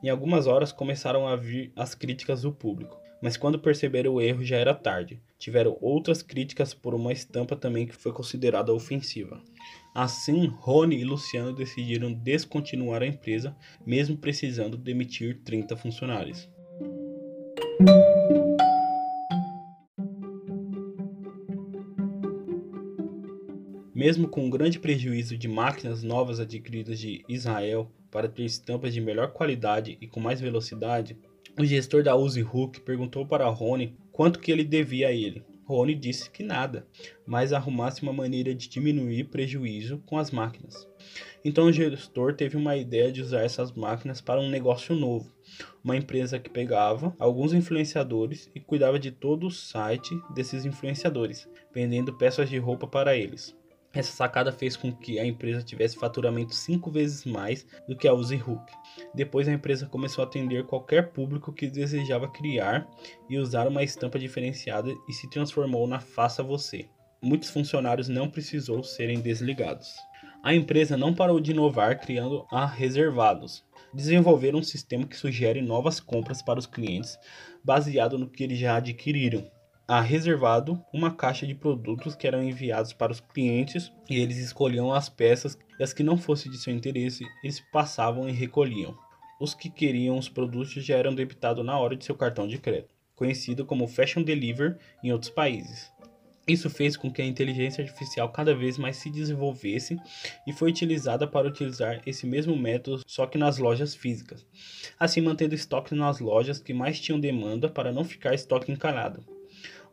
Em 0.04 0.10
algumas 0.10 0.48
horas 0.48 0.74
começaram 0.74 1.26
a 1.26 1.38
vir 1.38 1.72
as 1.74 1.96
críticas 1.96 2.42
do 2.42 2.52
público, 2.52 3.00
mas 3.22 3.38
quando 3.38 3.58
perceberam 3.58 4.16
o 4.16 4.22
erro 4.22 4.44
já 4.44 4.58
era 4.58 4.76
tarde. 4.76 5.22
Tiveram 5.40 5.78
outras 5.80 6.22
críticas 6.22 6.74
por 6.74 6.94
uma 6.94 7.14
estampa 7.14 7.56
também 7.56 7.88
que 7.88 7.96
foi 7.96 8.12
considerada 8.12 8.74
ofensiva. 8.74 9.42
Assim, 9.96 10.46
Rony 10.46 10.98
e 10.98 11.06
Luciano 11.06 11.56
decidiram 11.56 12.12
descontinuar 12.12 13.02
a 13.02 13.08
empresa, 13.08 13.56
mesmo 13.86 14.18
precisando 14.18 14.76
demitir 14.76 15.40
30 15.46 15.78
funcionários. 15.78 16.50
Mesmo 23.94 24.28
com 24.28 24.46
um 24.46 24.50
grande 24.50 24.80
prejuízo 24.80 25.38
de 25.38 25.48
máquinas 25.48 26.02
novas 26.02 26.40
adquiridas 26.40 27.00
de 27.00 27.24
Israel 27.30 27.92
para 28.10 28.28
ter 28.28 28.44
estampas 28.46 28.94
de 28.94 29.00
melhor 29.00 29.32
qualidade 29.32 29.96
e 30.02 30.08
com 30.08 30.20
mais 30.20 30.42
velocidade, 30.42 31.16
o 31.56 31.64
gestor 31.64 32.02
da 32.02 32.16
Uzi 32.16 32.42
Hook 32.42 32.82
perguntou 32.82 33.28
para 33.28 33.48
Rony 33.48 33.96
quanto 34.12 34.40
que 34.40 34.52
ele 34.52 34.64
devia 34.64 35.10
a 35.10 35.12
ele. 35.12 35.44
Rony 35.66 35.94
disse 35.94 36.30
que 36.30 36.44
nada, 36.44 36.88
mas 37.26 37.54
arrumasse 37.54 38.02
uma 38.02 38.12
maneira 38.12 38.56
de 38.56 38.68
diminuir 38.68 39.26
prejuízo 39.26 40.00
com 40.06 40.18
as 40.18 40.32
máquinas. 40.32 40.88
Então 41.46 41.66
o 41.66 41.72
gestor 41.72 42.34
teve 42.34 42.58
uma 42.58 42.76
ideia 42.76 43.12
de 43.12 43.22
usar 43.22 43.42
essas 43.42 43.72
máquinas 43.72 44.20
para 44.20 44.42
um 44.42 44.50
negócio 44.50 44.96
novo, 44.96 45.32
uma 45.84 45.98
empresa 45.98 46.40
que 46.40 46.50
pegava 46.50 47.16
alguns 47.18 47.54
influenciadores 47.54 48.50
e 48.54 48.60
cuidava 48.60 49.00
de 49.00 49.12
todo 49.12 49.48
o 49.48 49.52
site 49.52 50.16
desses 50.34 50.66
influenciadores, 50.66 51.48
vendendo 51.74 52.14
peças 52.14 52.50
de 52.50 52.58
roupa 52.58 52.88
para 52.88 53.16
eles. 53.16 53.56
Essa 53.94 54.12
sacada 54.12 54.54
fez 54.54 54.78
com 54.78 54.92
que 54.92 55.20
a 55.20 55.26
empresa 55.26 55.62
tivesse 55.62 55.98
faturamento 55.98 56.56
cinco 56.56 56.90
vezes 56.90 57.26
mais 57.26 57.66
do 57.88 57.96
que 57.96 58.08
a 58.08 58.14
Uzi 58.14 58.38
Hook. 58.38 58.64
Depois 59.14 59.48
a 59.50 59.54
empresa 59.54 59.86
começou 59.86 60.24
a 60.24 60.28
atender 60.28 60.66
qualquer 60.66 61.12
público 61.12 61.52
que 61.52 61.68
desejava 61.68 62.30
criar 62.30 62.90
e 63.30 63.38
usar 63.38 63.68
uma 63.68 63.84
estampa 63.84 64.18
diferenciada 64.18 64.94
e 65.10 65.14
se 65.14 65.30
transformou 65.30 65.86
na 65.88 66.00
Faça 66.00 66.42
Você. 66.42 66.88
Muitos 67.22 67.50
funcionários 67.50 68.08
não 68.08 68.30
precisou 68.30 68.82
serem 68.82 69.20
desligados. 69.20 69.94
A 70.44 70.56
empresa 70.56 70.98
não 70.98 71.14
parou 71.14 71.40
de 71.40 71.52
inovar 71.52 72.00
criando 72.00 72.48
a 72.52 72.66
Reservados. 72.66 73.64
Desenvolveram 73.94 74.58
um 74.58 74.64
sistema 74.64 75.06
que 75.06 75.16
sugere 75.16 75.62
novas 75.62 76.00
compras 76.00 76.42
para 76.42 76.58
os 76.58 76.66
clientes 76.66 77.16
baseado 77.64 78.18
no 78.18 78.28
que 78.28 78.44
eles 78.44 78.58
já 78.58 78.78
adquiriram. 78.78 79.46
A 79.88 80.02
Reservado 80.02 80.84
uma 80.92 81.12
caixa 81.12 81.46
de 81.46 81.54
produtos 81.54 82.16
que 82.16 82.26
eram 82.26 82.42
enviados 82.42 82.92
para 82.92 83.12
os 83.12 83.20
clientes 83.20 83.92
e 84.10 84.18
eles 84.18 84.38
escolhiam 84.38 84.92
as 84.92 85.10
peças 85.10 85.56
e 85.80 85.84
as 85.84 85.94
que 85.94 86.02
não 86.02 86.18
fossem 86.18 86.52
de 86.52 86.58
seu 86.58 86.74
interesse 86.74 87.24
eles 87.44 87.60
passavam 87.72 88.28
e 88.28 88.32
recolhiam. 88.32 88.98
Os 89.40 89.54
que 89.54 89.70
queriam 89.70 90.18
os 90.18 90.28
produtos 90.28 90.84
já 90.84 90.96
eram 90.96 91.14
debitados 91.14 91.64
na 91.64 91.78
hora 91.78 91.96
de 91.96 92.04
seu 92.04 92.16
cartão 92.16 92.48
de 92.48 92.58
crédito, 92.58 92.96
conhecido 93.16 93.64
como 93.64 93.88
Fashion 93.88 94.24
Deliver 94.24 94.80
em 95.04 95.12
outros 95.12 95.30
países. 95.30 95.92
Isso 96.48 96.70
fez 96.70 96.98
com 96.98 97.12
que 97.12 97.22
a 97.22 97.26
inteligência 97.26 97.84
artificial 97.84 98.30
cada 98.30 98.56
vez 98.56 98.78
mais 98.78 98.98
se 98.98 99.10
desenvolvesse 99.12 99.98
e 100.48 100.52
foi 100.52 100.70
utilizada 100.70 101.28
para 101.28 101.48
utilizar 101.48 102.02
esse 102.06 102.26
mesmo 102.26 102.56
método 102.58 103.04
só 103.06 103.28
que 103.28 103.38
nas 103.38 103.60
lojas 103.60 103.94
físicas, 103.94 104.46
assim 105.00 105.22
mantendo 105.22 105.54
estoque 105.54 105.94
nas 105.94 106.20
lojas 106.20 106.60
que 106.60 106.74
mais 106.74 107.00
tinham 107.00 107.20
demanda 107.20 107.70
para 107.70 107.92
não 107.92 108.04
ficar 108.04 108.34
estoque 108.34 108.72
encalhado. 108.72 109.24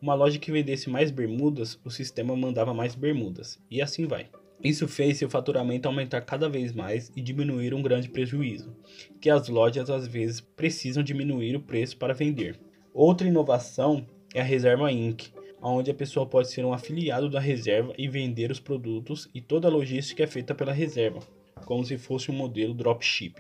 Uma 0.01 0.15
loja 0.15 0.39
que 0.39 0.53
vendesse 0.53 0.89
mais 0.89 1.11
bermudas, 1.11 1.79
o 1.85 1.91
sistema 1.91 2.35
mandava 2.37 2.73
mais 2.73 2.95
bermudas, 2.95 3.59
e 3.71 3.83
assim 3.83 4.07
vai. 4.07 4.29
Isso 4.63 4.89
fez 4.89 5.19
seu 5.19 5.29
faturamento 5.29 5.87
aumentar 5.87 6.21
cada 6.23 6.49
vez 6.49 6.73
mais 6.73 7.13
e 7.15 7.21
diminuir 7.21 7.75
um 7.75 7.83
grande 7.83 8.09
prejuízo, 8.09 8.75
que 9.21 9.29
as 9.29 9.49
lojas 9.49 9.91
às 9.91 10.07
vezes 10.07 10.41
precisam 10.41 11.03
diminuir 11.03 11.55
o 11.55 11.61
preço 11.61 11.97
para 11.97 12.15
vender. 12.15 12.59
Outra 12.93 13.29
inovação 13.29 14.07
é 14.35 14.41
a 14.41 14.45
Reserva 14.45 14.91
Inc., 14.91 15.29
onde 15.63 15.91
a 15.91 15.95
pessoa 15.95 16.27
pode 16.27 16.51
ser 16.51 16.65
um 16.65 16.73
afiliado 16.73 17.29
da 17.29 17.41
reserva 17.41 17.93
e 17.99 18.09
vender 18.09 18.51
os 18.51 18.61
produtos 18.61 19.29
e 19.35 19.41
toda 19.41 19.69
a 19.69 19.71
logística 19.71 20.23
é 20.23 20.27
feita 20.27 20.55
pela 20.55 20.73
reserva, 20.73 21.21
como 21.65 21.85
se 21.85 21.99
fosse 21.99 22.31
um 22.31 22.35
modelo 22.35 22.75
dropship. 22.75 23.35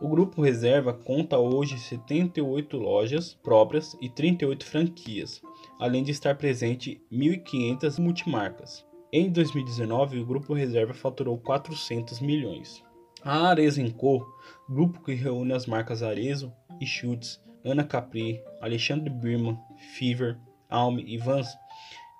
O 0.00 0.08
grupo 0.08 0.42
Reserva 0.42 0.92
conta 0.92 1.38
hoje 1.38 1.78
78 1.78 2.76
lojas 2.76 3.34
próprias 3.34 3.96
e 4.00 4.08
38 4.08 4.64
franquias, 4.64 5.40
além 5.78 6.02
de 6.02 6.10
estar 6.10 6.34
presente 6.36 7.00
1.500 7.12 8.00
multimarcas. 8.00 8.84
Em 9.12 9.30
2019, 9.30 10.18
o 10.18 10.26
grupo 10.26 10.52
Reserva 10.52 10.92
faturou 10.92 11.38
400 11.38 12.20
milhões. 12.20 12.82
A 13.22 13.48
Arezzo 13.48 13.80
Co, 13.94 14.26
grupo 14.68 15.02
que 15.02 15.14
reúne 15.14 15.52
as 15.52 15.64
marcas 15.64 16.02
Arezzo 16.02 16.52
e 16.80 16.86
Schutz, 16.86 17.40
Ana 17.64 17.84
Capri, 17.84 18.42
Alexandre 18.60 19.08
Birman, 19.08 19.56
Fever, 19.96 20.36
Alme 20.74 21.04
e 21.06 21.16
Vans, 21.16 21.56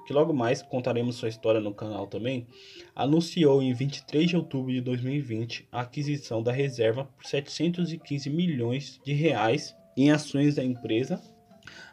que 0.07 0.13
logo 0.13 0.33
mais 0.33 0.63
contaremos 0.63 1.17
sua 1.17 1.29
história 1.29 1.61
no 1.61 1.75
canal 1.75 2.07
também, 2.07 2.47
anunciou 2.95 3.61
em 3.61 3.73
23 3.73 4.31
de 4.31 4.37
outubro 4.37 4.73
de 4.73 4.81
2020 4.81 5.67
a 5.73 5.81
aquisição 5.81 6.41
da 6.41 6.53
reserva 6.53 7.05
por 7.05 7.27
715 7.27 8.31
milhões 8.31 9.01
de 9.05 9.13
reais 9.13 9.75
em 9.97 10.13
ações 10.13 10.55
da 10.55 10.63
empresa. 10.63 11.21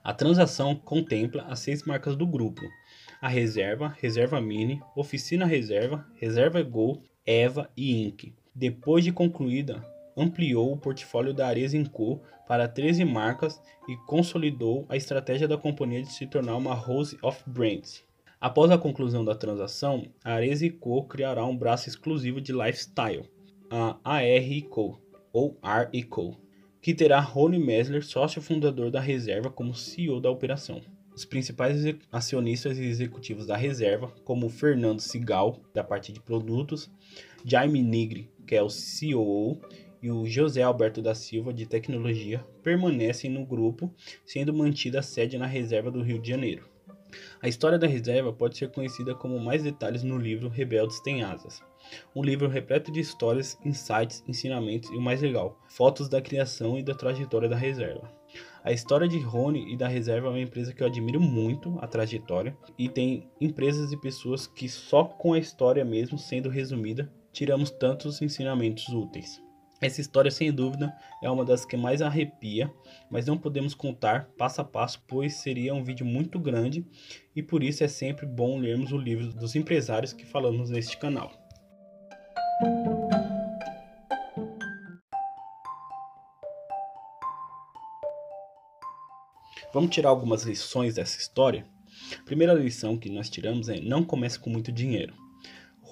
A 0.04 0.14
transação 0.14 0.76
contempla 0.76 1.44
as 1.44 1.60
seis 1.60 1.84
marcas 1.84 2.16
do 2.16 2.28
grupo: 2.28 2.62
a 3.20 3.28
Reserva, 3.28 3.96
Reserva 4.00 4.40
Mini, 4.40 4.80
Oficina 4.96 5.46
Reserva, 5.46 6.06
Reserva 6.16 6.62
Gol, 6.62 7.04
Eva 7.26 7.72
e 7.76 8.04
Inc. 8.04 8.34
Depois 8.54 9.04
de 9.04 9.12
concluída, 9.12 9.84
ampliou 10.16 10.72
o 10.72 10.78
portfólio 10.78 11.34
da 11.34 11.48
Arezzo 11.48 11.78
Co 11.90 12.22
para 12.48 12.68
13 12.68 13.06
marcas 13.06 13.62
e 13.88 13.96
consolidou 14.08 14.86
a 14.90 14.96
estratégia 14.96 15.48
da 15.48 15.58
companhia 15.58 16.02
de 16.02 16.12
se 16.12 16.28
tornar 16.28 16.56
uma 16.56 16.76
House 16.76 17.16
of 17.22 17.44
Brands. 17.48 18.04
Após 18.40 18.72
a 18.72 18.78
conclusão 18.78 19.24
da 19.24 19.36
transação, 19.36 20.08
a 20.24 20.34
Arezzo 20.34 20.72
Co 20.80 21.04
criará 21.04 21.46
um 21.46 21.56
braço 21.56 21.88
exclusivo 21.88 22.42
de 22.42 22.52
lifestyle, 22.52 23.30
a 23.70 24.00
AR 24.04 24.62
Co 24.70 25.00
ou 25.32 25.58
R 25.64 26.04
Co, 26.04 26.36
que 26.82 26.94
terá 26.94 27.20
Rony 27.20 27.60
Messler, 27.60 28.04
sócio 28.04 28.42
fundador 28.42 28.90
da 28.90 29.00
reserva, 29.00 29.52
como 29.52 29.76
CEO 29.76 30.20
da 30.20 30.32
operação. 30.32 30.82
Os 31.16 31.24
principais 31.24 31.84
acionistas 32.12 32.80
e 32.80 32.86
executivos 32.86 33.46
da 33.46 33.56
reserva, 33.56 34.12
como 34.24 34.50
Fernando 34.50 35.02
Sigal, 35.02 35.60
da 35.74 35.84
parte 35.84 36.12
de 36.12 36.20
produtos, 36.20 36.90
Jaime 37.46 37.84
Nigri, 37.84 38.30
que 38.48 38.56
é 38.56 38.64
o 38.64 38.70
CEO, 38.70 39.62
e 40.02 40.10
o 40.10 40.26
José 40.26 40.62
Alberto 40.62 41.02
da 41.02 41.14
Silva, 41.14 41.54
de 41.54 41.66
Tecnologia, 41.66 42.46
permanecem 42.64 43.30
no 43.30 43.46
grupo, 43.46 43.94
sendo 44.26 44.54
mantida 44.54 45.00
a 45.00 45.04
sede 45.04 45.38
na 45.38 45.46
reserva 45.46 45.92
do 45.92 46.02
Rio 46.02 46.20
de 46.20 46.30
Janeiro. 46.30 46.66
A 47.42 47.48
história 47.48 47.78
da 47.78 47.88
reserva 47.88 48.32
pode 48.32 48.58
ser 48.58 48.72
conhecida 48.72 49.14
como 49.14 49.40
mais 49.40 49.64
detalhes 49.64 50.02
no 50.02 50.18
livro 50.18 50.48
Rebeldes 50.48 51.02
Têm 51.02 51.24
Asas, 51.24 51.62
um 52.16 52.24
livro 52.24 52.48
repleto 52.48 52.92
de 52.92 53.00
histórias, 53.00 53.58
insights, 53.66 54.24
ensinamentos 54.28 54.90
e 54.92 54.96
o 54.96 55.02
mais 55.02 55.22
legal, 55.22 55.60
fotos 55.70 56.08
da 56.08 56.22
criação 56.22 56.80
e 56.80 56.84
da 56.84 56.96
trajetória 56.96 57.50
da 57.50 57.56
reserva. 57.56 58.10
A 58.64 58.72
história 58.72 59.08
de 59.08 59.20
Rony 59.20 59.74
e 59.74 59.76
da 59.76 59.88
Reserva 59.88 60.28
é 60.28 60.30
uma 60.30 60.40
empresa 60.40 60.72
que 60.74 60.84
eu 60.84 60.88
admiro 60.88 61.20
muito 61.20 61.78
a 61.82 61.88
trajetória 61.88 62.56
e 62.78 62.88
tem 62.88 63.28
empresas 63.42 63.92
e 63.92 63.98
pessoas 63.98 64.46
que 64.46 64.70
só 64.70 65.04
com 65.04 65.34
a 65.34 65.40
história 65.40 65.84
mesmo 65.84 66.18
sendo 66.18 66.48
resumida 66.48 67.12
tiramos 67.34 67.72
tantos 67.72 68.22
ensinamentos 68.22 68.88
úteis. 68.90 69.42
Essa 69.82 70.00
história, 70.00 70.30
sem 70.30 70.52
dúvida, 70.52 70.96
é 71.24 71.30
uma 71.30 71.44
das 71.44 71.66
que 71.66 71.76
mais 71.76 72.04
arrepia, 72.04 72.72
mas 73.10 73.26
não 73.26 73.36
podemos 73.36 73.74
contar 73.74 74.30
passo 74.38 74.62
a 74.62 74.64
passo, 74.64 75.02
pois 75.08 75.34
seria 75.38 75.74
um 75.74 75.84
vídeo 75.84 76.06
muito 76.06 76.38
grande 76.38 76.86
e 77.36 77.42
por 77.42 77.64
isso 77.64 77.84
é 77.84 77.88
sempre 77.88 78.28
bom 78.28 78.60
lermos 78.60 78.92
o 78.92 78.98
livro 78.98 79.34
dos 79.34 79.56
empresários 79.56 80.14
que 80.14 80.24
falamos 80.24 80.70
neste 80.70 80.98
canal. 80.98 81.32
Vamos 89.74 89.90
tirar 89.90 90.10
algumas 90.10 90.44
lições 90.44 90.96
dessa 90.96 91.18
história? 91.18 91.66
A 92.20 92.24
primeira 92.24 92.54
lição 92.54 93.00
que 93.00 93.10
nós 93.10 93.32
tiramos 93.32 93.68
é 93.68 93.80
não 93.80 94.04
comece 94.04 94.38
com 94.38 94.52
muito 94.52 94.72
dinheiro. 94.72 95.31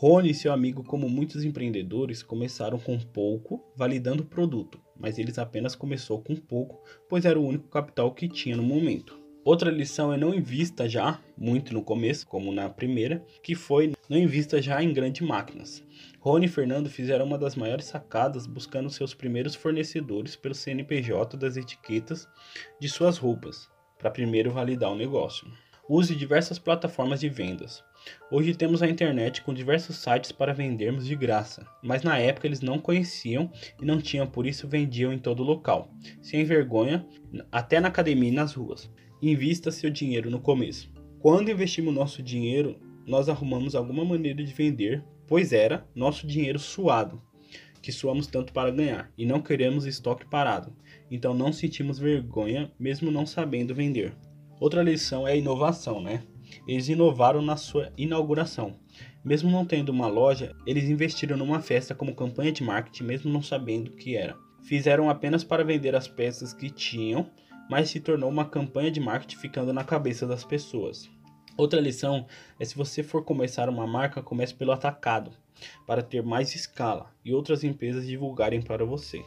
Rony 0.01 0.29
e 0.29 0.33
seu 0.33 0.53
amigo, 0.53 0.81
como 0.81 1.09
muitos 1.09 1.43
empreendedores, 1.43 2.23
começaram 2.23 2.79
com 2.79 2.97
pouco, 2.97 3.61
validando 3.75 4.23
o 4.23 4.25
produto, 4.25 4.79
mas 4.97 5.19
eles 5.19 5.37
apenas 5.37 5.75
começou 5.75 6.21
com 6.21 6.37
pouco, 6.37 6.81
pois 7.09 7.25
era 7.25 7.37
o 7.37 7.45
único 7.45 7.67
capital 7.67 8.13
que 8.13 8.29
tinha 8.29 8.55
no 8.55 8.63
momento. 8.63 9.19
Outra 9.43 9.69
lição 9.69 10.13
é 10.13 10.15
não 10.15 10.33
invista 10.33 10.87
já 10.87 11.19
muito 11.37 11.73
no 11.73 11.83
começo, 11.83 12.25
como 12.25 12.53
na 12.53 12.69
primeira, 12.69 13.21
que 13.43 13.53
foi 13.53 13.91
não 14.07 14.17
invista 14.17 14.61
já 14.61 14.81
em 14.81 14.93
grandes 14.93 15.27
máquinas. 15.27 15.83
Rony 16.21 16.45
e 16.45 16.49
Fernando 16.49 16.89
fizeram 16.89 17.25
uma 17.25 17.37
das 17.37 17.57
maiores 17.57 17.87
sacadas 17.87 18.47
buscando 18.47 18.89
seus 18.89 19.13
primeiros 19.13 19.53
fornecedores 19.53 20.33
pelo 20.33 20.55
CNPJ 20.55 21.35
das 21.35 21.57
etiquetas 21.57 22.25
de 22.79 22.87
suas 22.87 23.17
roupas, 23.17 23.69
para 23.97 24.09
primeiro 24.09 24.49
validar 24.49 24.93
o 24.93 24.97
negócio. 24.97 25.45
Use 25.89 26.15
diversas 26.15 26.57
plataformas 26.57 27.19
de 27.19 27.27
vendas. 27.27 27.83
Hoje 28.31 28.55
temos 28.55 28.81
a 28.81 28.89
internet 28.89 29.41
com 29.41 29.53
diversos 29.53 29.97
sites 29.97 30.31
para 30.31 30.53
vendermos 30.53 31.05
de 31.05 31.15
graça, 31.15 31.65
mas 31.83 32.03
na 32.03 32.17
época 32.17 32.47
eles 32.47 32.61
não 32.61 32.79
conheciam 32.79 33.51
e 33.81 33.85
não 33.85 33.99
tinham, 33.99 34.27
por 34.27 34.45
isso 34.45 34.67
vendiam 34.67 35.11
em 35.11 35.19
todo 35.19 35.43
local, 35.43 35.91
sem 36.21 36.43
vergonha, 36.43 37.05
até 37.51 37.79
na 37.79 37.87
academia 37.87 38.29
e 38.29 38.33
nas 38.33 38.53
ruas. 38.53 38.89
Invista 39.21 39.71
seu 39.71 39.89
dinheiro 39.89 40.29
no 40.29 40.39
começo. 40.39 40.91
Quando 41.19 41.51
investimos 41.51 41.93
nosso 41.93 42.23
dinheiro, 42.23 42.79
nós 43.05 43.27
arrumamos 43.27 43.75
alguma 43.75 44.05
maneira 44.05 44.43
de 44.43 44.53
vender, 44.53 45.03
pois 45.27 45.51
era 45.51 45.85
nosso 45.95 46.25
dinheiro 46.25 46.59
suado, 46.59 47.21
que 47.81 47.91
suamos 47.91 48.27
tanto 48.27 48.53
para 48.53 48.71
ganhar, 48.71 49.11
e 49.17 49.25
não 49.25 49.41
queremos 49.41 49.85
estoque 49.85 50.25
parado, 50.25 50.75
então 51.09 51.33
não 51.33 51.51
sentimos 51.51 51.97
vergonha 51.97 52.71
mesmo 52.79 53.11
não 53.11 53.25
sabendo 53.25 53.73
vender. 53.73 54.15
Outra 54.59 54.83
lição 54.83 55.27
é 55.27 55.31
a 55.31 55.35
inovação, 55.35 56.01
né? 56.01 56.23
Eles 56.67 56.89
inovaram 56.89 57.41
na 57.41 57.57
sua 57.57 57.91
inauguração. 57.97 58.75
Mesmo 59.23 59.49
não 59.51 59.65
tendo 59.65 59.89
uma 59.89 60.07
loja, 60.07 60.55
eles 60.65 60.89
investiram 60.89 61.37
numa 61.37 61.61
festa 61.61 61.93
como 61.93 62.15
campanha 62.15 62.51
de 62.51 62.63
marketing, 62.63 63.03
mesmo 63.03 63.31
não 63.31 63.41
sabendo 63.41 63.89
o 63.89 63.95
que 63.95 64.15
era. 64.15 64.37
Fizeram 64.63 65.09
apenas 65.09 65.43
para 65.43 65.63
vender 65.63 65.95
as 65.95 66.07
peças 66.07 66.53
que 66.53 66.69
tinham, 66.69 67.29
mas 67.69 67.89
se 67.89 67.99
tornou 67.99 68.29
uma 68.29 68.45
campanha 68.45 68.91
de 68.91 68.99
marketing 68.99 69.37
ficando 69.37 69.73
na 69.73 69.83
cabeça 69.83 70.25
das 70.25 70.43
pessoas. 70.43 71.09
Outra 71.57 71.81
lição 71.81 72.25
é 72.59 72.65
se 72.65 72.75
você 72.75 73.03
for 73.03 73.23
começar 73.23 73.67
uma 73.67 73.85
marca, 73.85 74.23
comece 74.23 74.53
pelo 74.53 74.71
atacado, 74.71 75.31
para 75.85 76.01
ter 76.01 76.23
mais 76.23 76.55
escala 76.55 77.13
e 77.23 77.33
outras 77.33 77.63
empresas 77.63 78.07
divulgarem 78.07 78.61
para 78.61 78.85
você. 78.85 79.23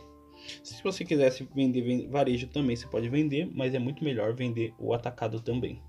Se 0.63 0.83
você 0.83 1.05
quisesse 1.05 1.47
vender 1.55 2.09
varejo 2.09 2.49
também, 2.49 2.75
você 2.75 2.87
pode 2.87 3.09
vender, 3.09 3.49
mas 3.55 3.75
é 3.75 3.79
muito 3.79 4.03
melhor 4.03 4.35
vender 4.35 4.75
o 4.79 4.93
atacado 4.93 5.41
também. 5.41 5.81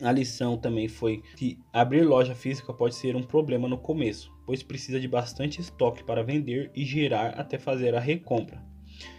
A 0.00 0.12
lição 0.12 0.56
também 0.56 0.86
foi 0.86 1.22
que 1.36 1.58
abrir 1.72 2.02
loja 2.02 2.32
física 2.32 2.72
pode 2.72 2.94
ser 2.94 3.16
um 3.16 3.22
problema 3.22 3.66
no 3.66 3.76
começo, 3.76 4.32
pois 4.46 4.62
precisa 4.62 5.00
de 5.00 5.08
bastante 5.08 5.60
estoque 5.60 6.04
para 6.04 6.22
vender 6.22 6.70
e 6.72 6.84
gerar 6.84 7.30
até 7.30 7.58
fazer 7.58 7.96
a 7.96 8.00
recompra. 8.00 8.64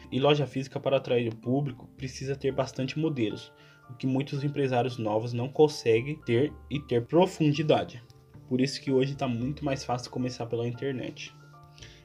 E 0.10 0.20
loja 0.20 0.48
física 0.48 0.80
para 0.80 0.96
atrair 0.96 1.32
o 1.32 1.36
público 1.36 1.88
precisa 1.98 2.34
ter 2.34 2.54
bastante 2.54 2.98
modelos, 2.98 3.52
o 3.90 3.94
que 3.94 4.08
muitos 4.08 4.42
empresários 4.42 4.98
novos 4.98 5.34
não 5.34 5.50
conseguem 5.50 6.16
ter 6.26 6.54
e 6.70 6.80
ter 6.80 7.06
profundidade. 7.06 8.02
Por 8.48 8.62
isso 8.62 8.82
que 8.82 8.92
hoje 8.92 9.14
está 9.14 9.28
muito 9.28 9.66
mais 9.66 9.84
fácil 9.84 10.10
começar 10.10 10.46
pela 10.46 10.68
internet. 10.68 11.36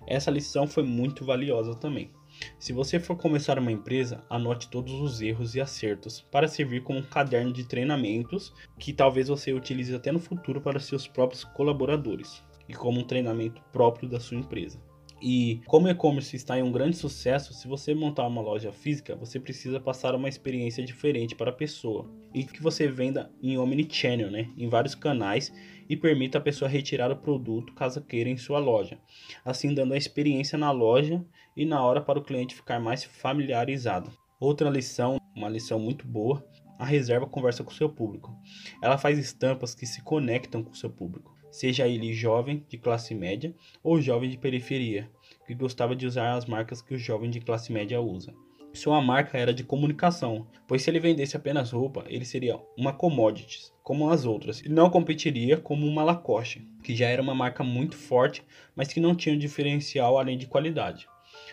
Essa 0.06 0.32
lição 0.32 0.66
foi 0.66 0.82
muito 0.82 1.24
valiosa 1.24 1.76
também. 1.76 2.10
Se 2.58 2.72
você 2.72 2.98
for 2.98 3.16
começar 3.16 3.58
uma 3.58 3.72
empresa, 3.72 4.24
anote 4.28 4.68
todos 4.68 4.92
os 4.94 5.20
erros 5.20 5.54
e 5.54 5.60
acertos 5.60 6.20
para 6.20 6.48
servir 6.48 6.82
como 6.82 6.98
um 6.98 7.02
caderno 7.02 7.52
de 7.52 7.64
treinamentos 7.64 8.52
que 8.78 8.92
talvez 8.92 9.28
você 9.28 9.52
utilize 9.52 9.94
até 9.94 10.10
no 10.10 10.18
futuro 10.18 10.60
para 10.60 10.80
seus 10.80 11.06
próprios 11.06 11.44
colaboradores 11.44 12.42
e 12.68 12.74
como 12.74 13.00
um 13.00 13.04
treinamento 13.04 13.62
próprio 13.72 14.08
da 14.08 14.18
sua 14.18 14.38
empresa. 14.38 14.80
E 15.22 15.62
como 15.66 15.86
o 15.86 15.90
e-commerce 15.90 16.36
está 16.36 16.58
em 16.58 16.62
um 16.62 16.72
grande 16.72 16.96
sucesso, 16.96 17.54
se 17.54 17.66
você 17.66 17.94
montar 17.94 18.26
uma 18.26 18.42
loja 18.42 18.72
física, 18.72 19.16
você 19.16 19.40
precisa 19.40 19.80
passar 19.80 20.14
uma 20.14 20.28
experiência 20.28 20.84
diferente 20.84 21.34
para 21.34 21.50
a 21.50 21.54
pessoa. 21.54 22.10
E 22.34 22.44
que 22.44 22.60
você 22.60 22.88
venda 22.88 23.30
em 23.40 23.56
omnichannel, 23.56 24.30
né? 24.30 24.50
Em 24.56 24.68
vários 24.68 24.94
canais 24.94 25.52
e 25.88 25.96
permita 25.96 26.38
a 26.38 26.40
pessoa 26.40 26.68
retirar 26.68 27.10
o 27.12 27.16
produto 27.16 27.72
caso 27.74 28.00
queira 28.00 28.28
em 28.28 28.36
sua 28.36 28.58
loja. 28.58 28.98
Assim 29.44 29.72
dando 29.72 29.94
a 29.94 29.96
experiência 29.96 30.58
na 30.58 30.70
loja 30.70 31.24
e 31.56 31.64
na 31.64 31.80
hora 31.82 32.00
para 32.00 32.18
o 32.18 32.24
cliente 32.24 32.54
ficar 32.54 32.80
mais 32.80 33.04
familiarizado. 33.04 34.10
Outra 34.40 34.68
lição, 34.68 35.18
uma 35.34 35.48
lição 35.48 35.78
muito 35.78 36.06
boa, 36.06 36.44
a 36.78 36.84
reserva 36.84 37.26
conversa 37.26 37.62
com 37.62 37.70
seu 37.70 37.88
público. 37.88 38.36
Ela 38.82 38.98
faz 38.98 39.18
estampas 39.18 39.74
que 39.74 39.86
se 39.86 40.02
conectam 40.02 40.62
com 40.62 40.74
seu 40.74 40.90
público 40.90 41.34
seja 41.54 41.86
ele 41.86 42.12
jovem 42.12 42.66
de 42.68 42.76
classe 42.76 43.14
média 43.14 43.54
ou 43.80 44.00
jovem 44.00 44.28
de 44.28 44.36
periferia, 44.36 45.08
que 45.46 45.54
gostava 45.54 45.94
de 45.94 46.04
usar 46.04 46.34
as 46.34 46.46
marcas 46.46 46.82
que 46.82 46.94
o 46.94 46.98
jovem 46.98 47.30
de 47.30 47.40
classe 47.40 47.72
média 47.72 48.00
usa. 48.00 48.34
Sua 48.74 49.00
marca 49.00 49.38
era 49.38 49.54
de 49.54 49.62
comunicação, 49.62 50.48
pois 50.66 50.82
se 50.82 50.90
ele 50.90 50.98
vendesse 50.98 51.36
apenas 51.36 51.70
roupa, 51.70 52.04
ele 52.08 52.24
seria 52.24 52.60
uma 52.76 52.92
commodity, 52.92 53.72
como 53.84 54.10
as 54.10 54.24
outras, 54.24 54.60
e 54.62 54.68
não 54.68 54.90
competiria 54.90 55.56
como 55.56 55.86
uma 55.86 56.02
Lacoste, 56.02 56.66
que 56.82 56.94
já 56.96 57.06
era 57.06 57.22
uma 57.22 57.36
marca 57.36 57.62
muito 57.62 57.96
forte, 57.96 58.42
mas 58.74 58.92
que 58.92 58.98
não 58.98 59.14
tinha 59.14 59.32
um 59.32 59.38
diferencial 59.38 60.18
além 60.18 60.36
de 60.36 60.48
qualidade. 60.48 61.06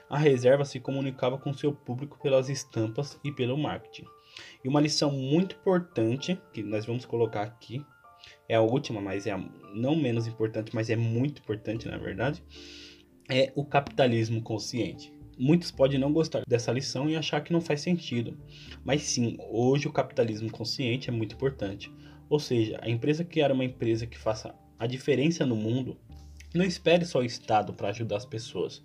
A 0.10 0.18
reserva 0.18 0.66
se 0.66 0.80
comunicava 0.80 1.38
com 1.38 1.54
seu 1.54 1.72
público 1.72 2.20
pelas 2.20 2.50
estampas 2.50 3.20
e 3.24 3.32
pelo 3.32 3.56
marketing. 3.56 4.06
E 4.64 4.68
uma 4.68 4.82
lição 4.82 5.12
muito 5.12 5.56
importante 5.56 6.42
que 6.52 6.64
nós 6.64 6.88
vamos 6.88 7.06
colocar 7.06 7.44
aqui 7.44 7.86
é 8.50 8.56
a 8.56 8.62
última, 8.62 9.00
mas 9.00 9.28
é 9.28 9.32
a 9.32 9.38
não 9.76 9.96
menos 9.96 10.26
importante, 10.26 10.74
mas 10.74 10.90
é 10.90 10.96
muito 10.96 11.40
importante 11.40 11.88
na 11.88 11.98
verdade, 11.98 12.44
é 13.30 13.54
o 13.56 13.64
capitalismo 13.64 14.42
consciente. 14.42 15.21
Muitos 15.44 15.72
podem 15.72 16.00
não 16.00 16.14
gostar 16.14 16.44
dessa 16.48 16.72
lição 16.72 17.10
e 17.10 17.16
achar 17.16 17.42
que 17.42 17.52
não 17.52 17.60
faz 17.60 17.82
sentido, 17.82 18.38
mas 18.86 19.02
sim, 19.02 19.38
hoje 19.50 19.88
o 19.88 19.92
capitalismo 19.92 20.52
consciente 20.52 21.10
é 21.10 21.12
muito 21.12 21.34
importante. 21.34 21.92
Ou 22.30 22.40
seja, 22.40 22.78
a 22.80 22.88
empresa 22.88 23.26
criar 23.26 23.52
uma 23.52 23.66
empresa 23.66 24.06
que 24.06 24.20
faça 24.20 24.54
a 24.78 24.86
diferença 24.86 25.44
no 25.44 25.56
mundo, 25.56 25.98
não 26.54 26.64
espere 26.64 27.06
só 27.06 27.22
o 27.22 27.26
Estado 27.26 27.74
para 27.74 27.90
ajudar 27.90 28.18
as 28.18 28.26
pessoas. 28.26 28.84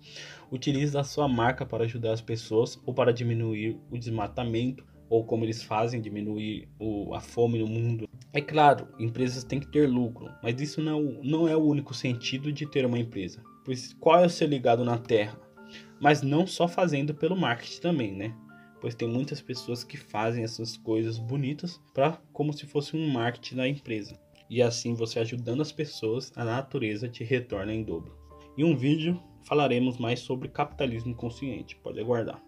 Utilize 0.51 0.97
a 0.97 1.03
sua 1.03 1.27
marca 1.27 1.63
para 1.63 1.83
ajudar 1.83 2.13
as 2.13 2.21
pessoas 2.21 2.81
ou 2.87 2.91
para 2.91 3.13
diminuir 3.13 3.77
o 3.91 3.95
desmatamento 3.95 4.83
ou 5.11 5.23
como 5.23 5.45
eles 5.45 5.61
fazem 5.61 6.01
diminuir 6.01 6.67
o, 6.79 7.13
a 7.13 7.21
fome 7.21 7.59
no 7.59 7.67
mundo. 7.67 8.09
É 8.33 8.41
claro, 8.41 8.87
empresas 8.97 9.43
têm 9.43 9.59
que 9.59 9.71
ter 9.71 9.87
lucro, 9.87 10.33
mas 10.41 10.59
isso 10.59 10.81
não, 10.81 11.03
não 11.21 11.47
é 11.47 11.55
o 11.55 11.63
único 11.63 11.93
sentido 11.93 12.51
de 12.51 12.65
ter 12.65 12.83
uma 12.83 12.97
empresa. 12.97 13.43
Pois 13.63 13.93
qual 13.93 14.23
é 14.23 14.25
o 14.25 14.29
ser 14.29 14.49
ligado 14.49 14.83
na 14.83 14.97
terra? 14.97 15.45
Mas 15.99 16.21
não 16.21 16.45
só 16.45 16.67
fazendo 16.67 17.13
pelo 17.13 17.35
marketing 17.35 17.81
também, 17.81 18.13
né? 18.13 18.35
Pois 18.79 18.95
tem 18.95 19.07
muitas 19.07 19.41
pessoas 19.41 19.83
que 19.83 19.97
fazem 19.97 20.43
essas 20.43 20.77
coisas 20.77 21.17
bonitas 21.17 21.81
para 21.93 22.21
como 22.31 22.53
se 22.53 22.65
fosse 22.65 22.95
um 22.95 23.09
marketing 23.09 23.55
da 23.55 23.67
empresa. 23.67 24.19
E 24.49 24.61
assim 24.61 24.93
você 24.93 25.19
ajudando 25.19 25.61
as 25.61 25.71
pessoas, 25.71 26.31
a 26.35 26.45
natureza 26.45 27.09
te 27.09 27.23
retorna 27.23 27.73
em 27.73 27.83
dobro. 27.83 28.15
Em 28.57 28.63
um 28.63 28.75
vídeo 28.75 29.21
falaremos 29.43 29.97
mais 29.97 30.19
sobre 30.19 30.49
capitalismo 30.49 31.15
consciente, 31.15 31.75
pode 31.77 31.99
aguardar. 31.99 32.41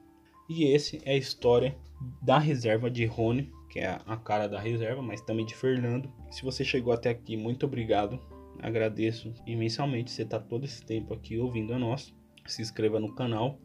E 0.49 0.65
esse 0.65 0.99
é 1.05 1.11
a 1.11 1.17
história 1.17 1.77
da 2.21 2.39
reserva 2.39 2.89
de 2.89 3.05
Rony, 3.05 3.51
que 3.69 3.79
é 3.79 3.99
a 4.05 4.17
cara 4.17 4.47
da 4.47 4.59
reserva, 4.59 5.01
mas 5.01 5.21
também 5.21 5.45
de 5.45 5.55
Fernando. 5.55 6.11
Se 6.31 6.43
você 6.43 6.63
chegou 6.63 6.91
até 6.91 7.11
aqui, 7.11 7.37
muito 7.37 7.65
obrigado. 7.65 8.19
Agradeço 8.61 9.31
imensamente 9.45 10.11
você 10.11 10.23
estar 10.23 10.39
tá 10.39 10.45
todo 10.45 10.65
esse 10.65 10.83
tempo 10.83 11.13
aqui 11.13 11.37
ouvindo 11.37 11.73
a 11.73 11.79
nós. 11.79 12.13
Se 12.49 12.61
inscreva 12.61 12.99
no 12.99 13.13
canal, 13.13 13.59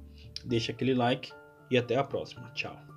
deixa 0.45 0.73
aquele 0.73 0.95
like 0.95 1.33
e 1.71 1.79
até 1.79 1.97
a 1.97 2.05
próxima. 2.05 2.51
Tchau. 2.53 2.94